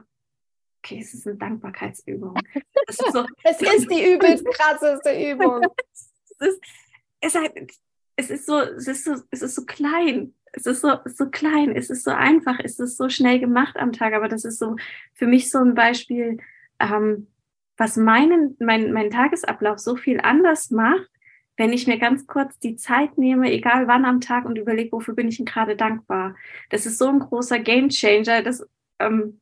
[0.78, 2.34] okay, es ist eine Dankbarkeitsübung.
[2.86, 5.62] Es ist, so, es ist die übelst krasseste Übung.
[5.92, 6.60] es, ist,
[7.20, 7.52] es, halt,
[8.16, 10.34] es, ist so, es, ist so, es ist so klein.
[10.56, 13.92] Es ist so, so klein, es ist so einfach, es ist so schnell gemacht am
[13.92, 14.76] Tag, aber das ist so
[15.12, 16.38] für mich so ein Beispiel,
[16.80, 17.28] ähm,
[17.76, 21.10] was meinen, mein, mein Tagesablauf so viel anders macht,
[21.58, 25.14] wenn ich mir ganz kurz die Zeit nehme, egal wann am Tag und überlege, wofür
[25.14, 26.34] bin ich denn gerade dankbar.
[26.70, 28.42] Das ist so ein großer Gamechanger.
[28.42, 28.66] Das,
[28.98, 29.40] ähm,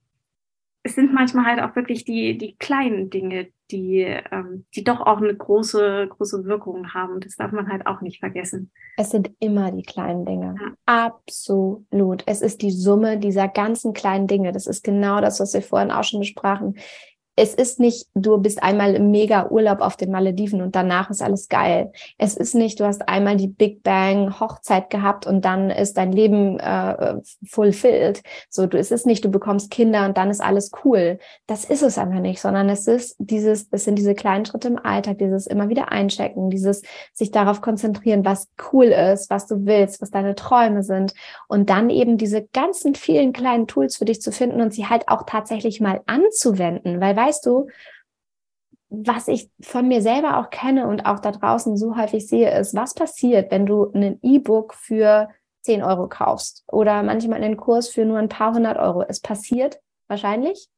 [0.86, 5.16] es sind manchmal halt auch wirklich die, die kleinen Dinge, die, ähm, die doch auch
[5.16, 7.20] eine große, große Wirkung haben.
[7.20, 8.70] Das darf man halt auch nicht vergessen.
[8.98, 10.54] Es sind immer die kleinen Dinge.
[10.60, 10.74] Ja.
[10.84, 12.22] Absolut.
[12.26, 14.52] Es ist die Summe dieser ganzen kleinen Dinge.
[14.52, 16.76] Das ist genau das, was wir vorhin auch schon besprachen
[17.36, 21.20] es ist nicht, du bist einmal im mega Urlaub auf den Malediven und danach ist
[21.20, 21.92] alles geil.
[22.16, 26.12] Es ist nicht, du hast einmal die Big Bang Hochzeit gehabt und dann ist dein
[26.12, 28.22] Leben äh, fulfilled.
[28.48, 31.18] So, du es ist nicht, du bekommst Kinder und dann ist alles cool.
[31.46, 34.78] Das ist es einfach nicht, sondern es ist dieses, es sind diese kleinen Schritte im
[34.78, 36.82] Alltag, dieses immer wieder einchecken, dieses
[37.12, 41.14] sich darauf konzentrieren, was cool ist, was du willst, was deine Träume sind
[41.48, 45.08] und dann eben diese ganzen vielen kleinen Tools für dich zu finden und sie halt
[45.08, 47.68] auch tatsächlich mal anzuwenden, weil weißt du,
[48.90, 52.74] was ich von mir selber auch kenne und auch da draußen so häufig sehe, ist,
[52.74, 55.28] was passiert, wenn du ein E-Book für
[55.62, 59.02] 10 Euro kaufst oder manchmal einen Kurs für nur ein paar hundert Euro.
[59.02, 60.68] Es passiert wahrscheinlich?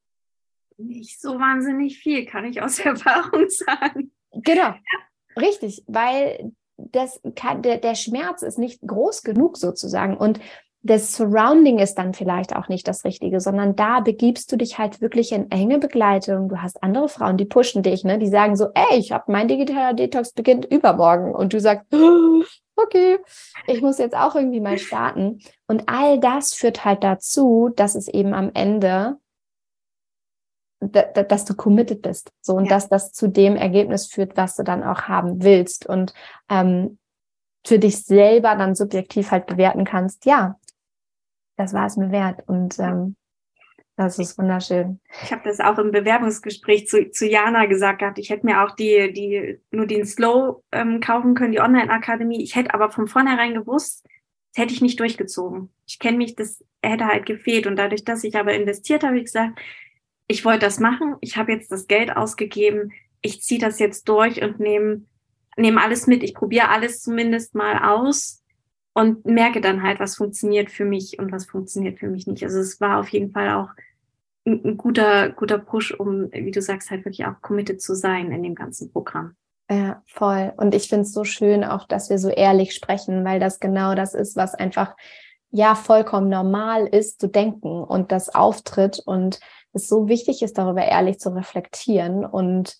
[0.78, 4.12] Nicht so wahnsinnig viel, kann ich aus Erfahrung sagen.
[4.32, 4.74] Genau,
[5.38, 10.16] richtig, weil das kann, der, der Schmerz ist nicht groß genug sozusagen.
[10.16, 10.40] Und
[10.86, 15.00] das Surrounding ist dann vielleicht auch nicht das Richtige, sondern da begibst du dich halt
[15.00, 16.48] wirklich in enge Begleitung.
[16.48, 18.18] Du hast andere Frauen, die pushen dich, ne?
[18.18, 21.86] Die sagen so, ey, ich habe mein digitaler Detox beginnt übermorgen und du sagst,
[22.76, 23.18] okay,
[23.66, 25.40] ich muss jetzt auch irgendwie mal starten.
[25.66, 29.18] Und all das führt halt dazu, dass es eben am Ende
[30.78, 32.30] dass du committed bist.
[32.42, 32.70] So und ja.
[32.70, 35.86] dass das zu dem Ergebnis führt, was du dann auch haben willst.
[35.86, 36.12] Und
[36.50, 36.98] ähm,
[37.66, 40.56] für dich selber dann subjektiv halt bewerten kannst, ja,
[41.56, 42.42] das war es mir wert.
[42.46, 43.16] Und ähm,
[43.96, 45.00] das ist wunderschön.
[45.22, 48.18] Ich habe das auch im Bewerbungsgespräch zu, zu Jana gesagt gehabt.
[48.18, 52.42] Ich hätte mir auch die, die nur den Slow ähm, kaufen können, die Online-Akademie.
[52.42, 54.04] Ich hätte aber von vornherein gewusst,
[54.52, 55.72] das hätte ich nicht durchgezogen.
[55.86, 57.66] Ich kenne mich, das hätte halt gefehlt.
[57.66, 59.58] Und dadurch, dass ich aber investiert habe, ich gesagt,
[60.28, 61.16] ich wollte das machen.
[61.20, 62.92] Ich habe jetzt das Geld ausgegeben.
[63.22, 65.02] Ich ziehe das jetzt durch und nehme
[65.56, 66.22] nehme alles mit.
[66.22, 68.42] Ich probiere alles zumindest mal aus
[68.96, 72.42] und merke dann halt, was funktioniert für mich und was funktioniert für mich nicht.
[72.42, 73.68] Also es war auf jeden Fall auch
[74.46, 78.42] ein, guter, guter Push, um, wie du sagst, halt wirklich auch committed zu sein in
[78.42, 79.36] dem ganzen Programm.
[79.70, 80.54] Ja, voll.
[80.56, 83.94] Und ich finde es so schön auch, dass wir so ehrlich sprechen, weil das genau
[83.94, 84.96] das ist, was einfach
[85.50, 89.40] ja vollkommen normal ist zu denken und das auftritt und
[89.74, 92.78] es so wichtig ist, darüber ehrlich zu reflektieren und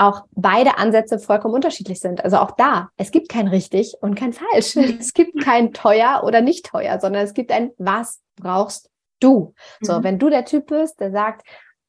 [0.00, 2.24] auch beide Ansätze vollkommen unterschiedlich sind.
[2.24, 4.76] Also auch da, es gibt kein richtig und kein falsch.
[4.76, 4.96] Mhm.
[4.98, 8.90] Es gibt kein teuer oder nicht teuer, sondern es gibt ein, was brauchst
[9.20, 9.54] du?
[9.80, 10.04] So, mhm.
[10.04, 11.46] wenn du der Typ bist, der sagt,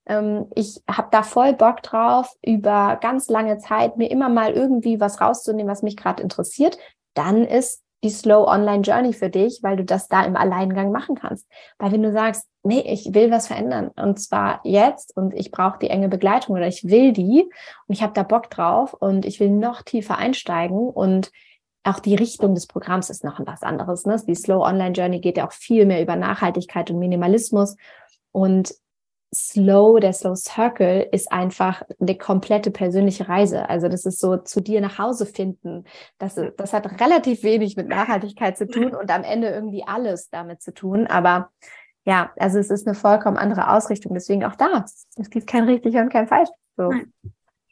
[0.07, 4.99] ähm, ich habe da voll Bock drauf, über ganz lange Zeit mir immer mal irgendwie
[4.99, 6.77] was rauszunehmen, was mich gerade interessiert,
[7.13, 11.15] dann ist die Slow Online Journey für dich, weil du das da im Alleingang machen
[11.15, 11.47] kannst.
[11.77, 15.79] Weil wenn du sagst, nee, ich will was verändern und zwar jetzt und ich brauche
[15.79, 17.43] die enge Begleitung oder ich will die
[17.87, 21.31] und ich habe da Bock drauf und ich will noch tiefer einsteigen und
[21.83, 24.05] auch die Richtung des Programms ist noch was anderes.
[24.05, 24.21] Ne?
[24.27, 27.75] Die Slow Online Journey geht ja auch viel mehr über Nachhaltigkeit und Minimalismus
[28.31, 28.73] und
[29.33, 33.69] Slow, der Slow Circle ist einfach eine komplette persönliche Reise.
[33.69, 35.85] Also das ist so zu dir nach Hause finden.
[36.17, 40.61] Das, das hat relativ wenig mit Nachhaltigkeit zu tun und am Ende irgendwie alles damit
[40.61, 41.07] zu tun.
[41.07, 41.49] Aber
[42.03, 44.13] ja, also es ist eine vollkommen andere Ausrichtung.
[44.13, 44.83] Deswegen auch da.
[45.15, 46.49] Es gibt kein richtig und kein falsch.
[46.75, 46.91] So.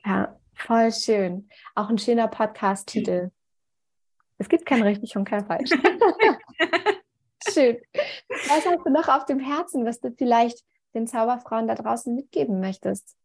[0.05, 1.49] Ja, voll schön.
[1.75, 3.31] Auch ein schöner Podcast-Titel.
[4.37, 5.69] Es gibt kein richtig und kein falsch.
[7.47, 7.77] Schön.
[8.27, 12.59] Was hast du noch auf dem Herzen, was du vielleicht den Zauberfrauen da draußen mitgeben
[12.59, 13.15] möchtest?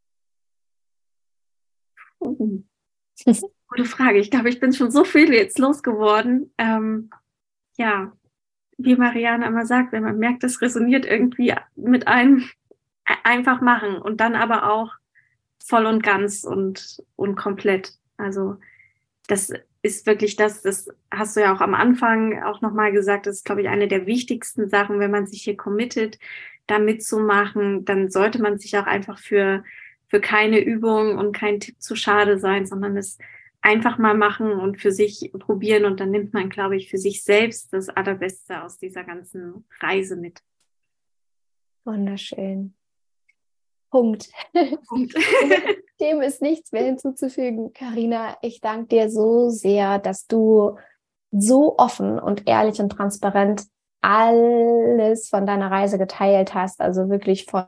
[2.19, 4.19] Gute Frage.
[4.19, 6.53] Ich glaube, ich bin schon so viel jetzt losgeworden.
[6.59, 7.11] Ähm,
[7.77, 8.13] ja,
[8.79, 12.49] wie Marianne immer sagt, wenn man merkt, das resoniert irgendwie mit einem,
[13.23, 14.93] einfach machen und dann aber auch
[15.65, 17.95] voll und ganz und, und komplett.
[18.17, 18.59] Also
[19.27, 19.53] das
[19.83, 23.45] ist wirklich das, das hast du ja auch am Anfang auch nochmal gesagt, das ist,
[23.45, 26.19] glaube ich, eine der wichtigsten Sachen, wenn man sich hier committet,
[26.67, 29.65] da mitzumachen, dann sollte man sich auch einfach für,
[30.09, 33.19] für keine Übung und kein Tipp zu schade sein, sondern es
[33.61, 37.25] einfach mal machen und für sich probieren und dann nimmt man, glaube ich, für sich
[37.25, 40.41] selbst das Allerbeste aus dieser ganzen Reise mit.
[41.85, 42.75] Wunderschön.
[43.91, 44.29] Punkt.
[44.89, 45.15] Punkt.
[46.01, 47.73] Dem ist nichts mehr hinzuzufügen.
[47.73, 50.77] Karina, ich danke dir so sehr, dass du
[51.31, 53.65] so offen und ehrlich und transparent
[54.05, 56.81] alles von deiner Reise geteilt hast.
[56.81, 57.65] Also wirklich von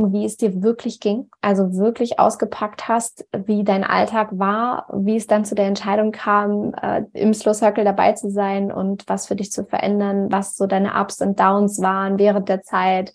[0.00, 5.26] wie es dir wirklich ging, also wirklich ausgepackt hast, wie dein Alltag war, wie es
[5.26, 9.34] dann zu der Entscheidung kam, äh, im Slow Circle dabei zu sein und was für
[9.34, 13.12] dich zu verändern, was so deine Ups und Downs waren während der Zeit,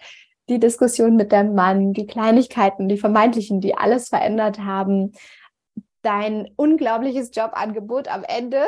[0.50, 5.14] die Diskussion mit deinem Mann, die Kleinigkeiten, die vermeintlichen, die alles verändert haben,
[6.04, 8.64] dein unglaubliches Jobangebot am Ende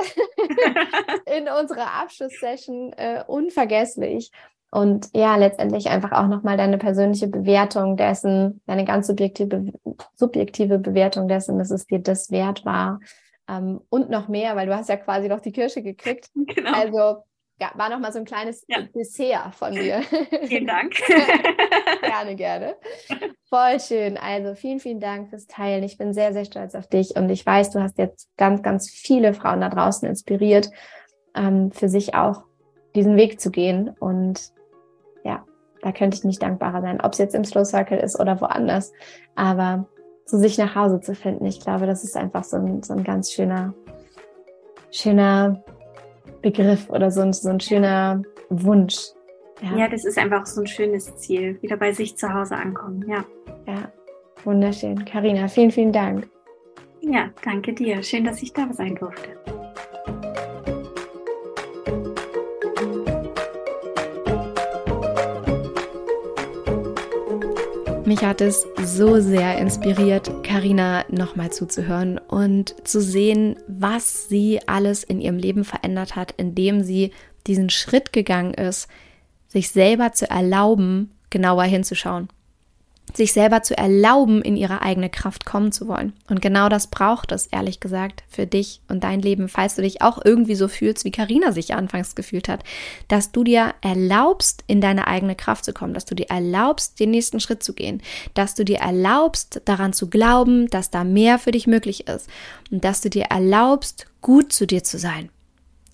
[1.37, 4.31] in unserer Abschlusssession äh, unvergesslich.
[4.71, 9.71] Und ja, letztendlich einfach auch nochmal deine persönliche Bewertung dessen, deine ganz subjektive,
[10.15, 12.99] subjektive Bewertung dessen, dass es dir das wert war.
[13.47, 16.29] Ähm, und noch mehr, weil du hast ja quasi noch die Kirsche gekriegt.
[16.35, 16.73] Genau.
[16.73, 17.23] Also
[17.75, 18.81] war noch mal so ein kleines ja.
[18.81, 20.01] Dessert von mir.
[20.43, 20.93] Vielen Dank.
[22.01, 22.75] gerne, gerne.
[23.49, 24.17] Voll schön.
[24.17, 25.83] Also vielen, vielen Dank fürs Teilen.
[25.83, 28.89] Ich bin sehr, sehr stolz auf dich und ich weiß, du hast jetzt ganz, ganz
[28.89, 30.69] viele Frauen da draußen inspiriert,
[31.35, 32.43] ähm, für sich auch
[32.95, 33.89] diesen Weg zu gehen.
[33.99, 34.51] Und
[35.23, 35.45] ja,
[35.81, 38.91] da könnte ich nicht dankbarer sein, ob es jetzt im Slow Circle ist oder woanders.
[39.35, 39.87] Aber
[40.25, 43.03] zu sich nach Hause zu finden, ich glaube, das ist einfach so ein, so ein
[43.03, 43.73] ganz schöner,
[44.91, 45.63] schöner
[46.45, 48.97] Begriff oder so ein, so ein schöner Wunsch.
[49.63, 49.77] Ja.
[49.77, 51.57] ja, das ist einfach so ein schönes Ziel.
[51.61, 53.25] Wieder bei sich zu Hause ankommen, ja.
[53.65, 53.91] Ja,
[54.43, 55.03] wunderschön.
[55.05, 56.29] Karina, vielen, vielen Dank.
[57.01, 58.03] Ja, danke dir.
[58.03, 59.54] Schön, dass ich da sein durfte.
[68.15, 75.03] Mich hat es so sehr inspiriert, Karina nochmal zuzuhören und zu sehen, was sie alles
[75.03, 77.11] in ihrem Leben verändert hat, indem sie
[77.45, 78.87] diesen Schritt gegangen ist,
[79.49, 82.29] sich selber zu erlauben, genauer hinzuschauen
[83.13, 86.13] sich selber zu erlauben, in ihre eigene Kraft kommen zu wollen.
[86.27, 90.01] Und genau das braucht es, ehrlich gesagt, für dich und dein Leben, falls du dich
[90.01, 92.63] auch irgendwie so fühlst, wie Karina sich anfangs gefühlt hat,
[93.07, 97.11] dass du dir erlaubst, in deine eigene Kraft zu kommen, dass du dir erlaubst, den
[97.11, 98.01] nächsten Schritt zu gehen,
[98.33, 102.29] dass du dir erlaubst, daran zu glauben, dass da mehr für dich möglich ist
[102.71, 105.29] und dass du dir erlaubst, gut zu dir zu sein.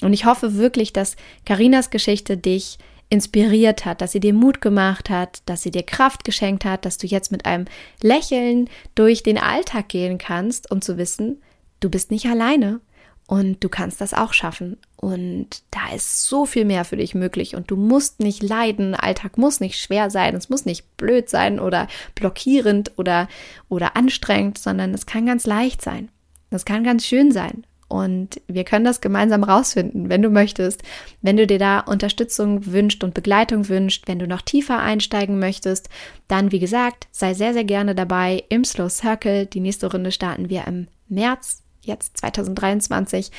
[0.02, 2.80] Und ich hoffe wirklich, dass Karinas Geschichte dich
[3.12, 6.98] inspiriert hat, dass sie dir Mut gemacht hat, dass sie dir Kraft geschenkt hat, dass
[6.98, 7.66] du jetzt mit einem
[8.02, 11.42] Lächeln durch den Alltag gehen kannst, um zu wissen,
[11.82, 12.80] du bist nicht alleine
[13.28, 14.78] und du kannst das auch schaffen.
[14.96, 18.96] Und da ist so viel mehr für dich möglich und du musst nicht leiden.
[18.96, 23.28] Alltag muss nicht schwer sein, es muss nicht blöd sein oder blockierend oder,
[23.68, 26.08] oder anstrengend, sondern es kann ganz leicht sein.
[26.50, 27.66] Es kann ganz schön sein.
[27.92, 30.82] Und wir können das gemeinsam rausfinden, wenn du möchtest.
[31.22, 35.90] Wenn du dir da Unterstützung wünscht und Begleitung wünscht, wenn du noch tiefer einsteigen möchtest,
[36.30, 39.46] dann wie gesagt, sei sehr, sehr gerne dabei im Slow Circle.
[39.46, 43.30] Die nächste Runde starten wir im März, jetzt 2023.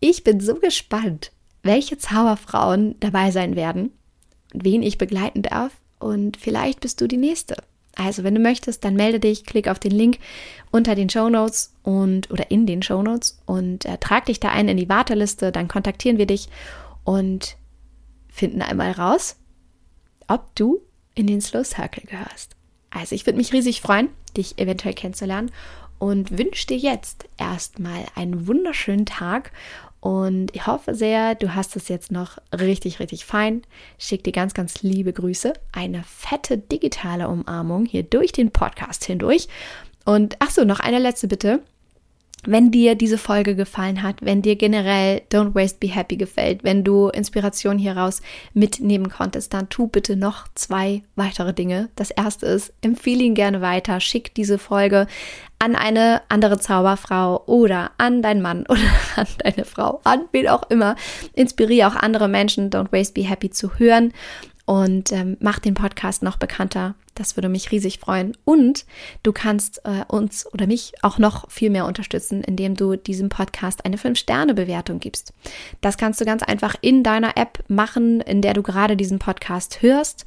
[0.00, 1.30] Ich bin so gespannt,
[1.62, 3.92] welche Zauberfrauen dabei sein werden,
[4.52, 5.70] wen ich begleiten darf.
[6.00, 7.54] Und vielleicht bist du die nächste.
[7.94, 10.18] Also, wenn du möchtest, dann melde dich, klick auf den Link
[10.70, 14.48] unter den Show Notes und oder in den Show Notes und äh, trag dich da
[14.48, 16.48] ein in die Warteliste, dann kontaktieren wir dich
[17.04, 17.56] und
[18.28, 19.36] finden einmal raus,
[20.26, 20.80] ob du
[21.14, 22.56] in den Slow Circle gehörst.
[22.90, 25.50] Also, ich würde mich riesig freuen, dich eventuell kennenzulernen
[25.98, 29.52] und wünsche dir jetzt erstmal einen wunderschönen Tag
[30.02, 33.62] und ich hoffe sehr, du hast es jetzt noch richtig, richtig fein.
[33.98, 35.52] Schick dir ganz, ganz liebe Grüße.
[35.70, 39.46] Eine fette digitale Umarmung hier durch den Podcast hindurch.
[40.04, 41.62] Und ach so, noch eine letzte Bitte.
[42.44, 46.82] Wenn dir diese Folge gefallen hat, wenn dir generell Don't Waste Be Happy gefällt, wenn
[46.82, 48.20] du Inspiration hieraus
[48.52, 51.88] mitnehmen konntest, dann tu bitte noch zwei weitere Dinge.
[51.94, 55.06] Das erste ist, empfehle ihn gerne weiter, schick diese Folge
[55.60, 58.80] an eine andere Zauberfrau oder an deinen Mann oder
[59.14, 60.96] an deine Frau, an wen auch immer.
[61.34, 64.12] Inspiriere auch andere Menschen, Don't Waste Be Happy zu hören
[64.64, 66.94] und ähm, mach den Podcast noch bekannter.
[67.14, 68.36] Das würde mich riesig freuen.
[68.44, 68.86] Und
[69.22, 73.84] du kannst äh, uns oder mich auch noch viel mehr unterstützen, indem du diesem Podcast
[73.84, 75.32] eine 5-Sterne-Bewertung gibst.
[75.80, 79.82] Das kannst du ganz einfach in deiner App machen, in der du gerade diesen Podcast
[79.82, 80.24] hörst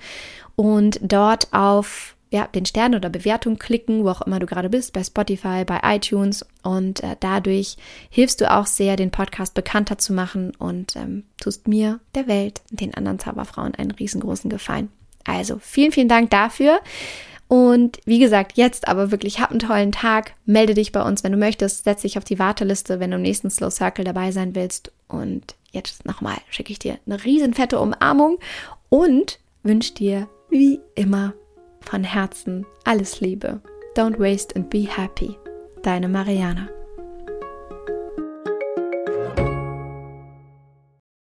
[0.56, 4.92] und dort auf ja, den Stern oder Bewertung klicken, wo auch immer du gerade bist,
[4.92, 6.46] bei Spotify, bei iTunes.
[6.64, 7.78] Und äh, dadurch
[8.10, 12.62] hilfst du auch sehr, den Podcast bekannter zu machen und ähm, tust mir, der Welt,
[12.72, 14.90] den anderen Zauberfrauen einen riesengroßen Gefallen.
[15.24, 16.82] Also vielen, vielen Dank dafür.
[17.48, 20.34] Und wie gesagt, jetzt aber wirklich, hab einen tollen Tag.
[20.46, 21.86] Melde dich bei uns, wenn du möchtest.
[21.86, 24.92] Setz dich auf die Warteliste, wenn du im nächsten Slow Circle dabei sein willst.
[25.08, 28.40] Und jetzt nochmal schicke ich dir eine riesen fette Umarmung
[28.90, 31.34] und wünsche dir wie immer
[31.86, 33.62] von Herzen alles Liebe.
[33.96, 35.38] Don't waste and be happy.
[35.84, 36.70] Deine Mariana.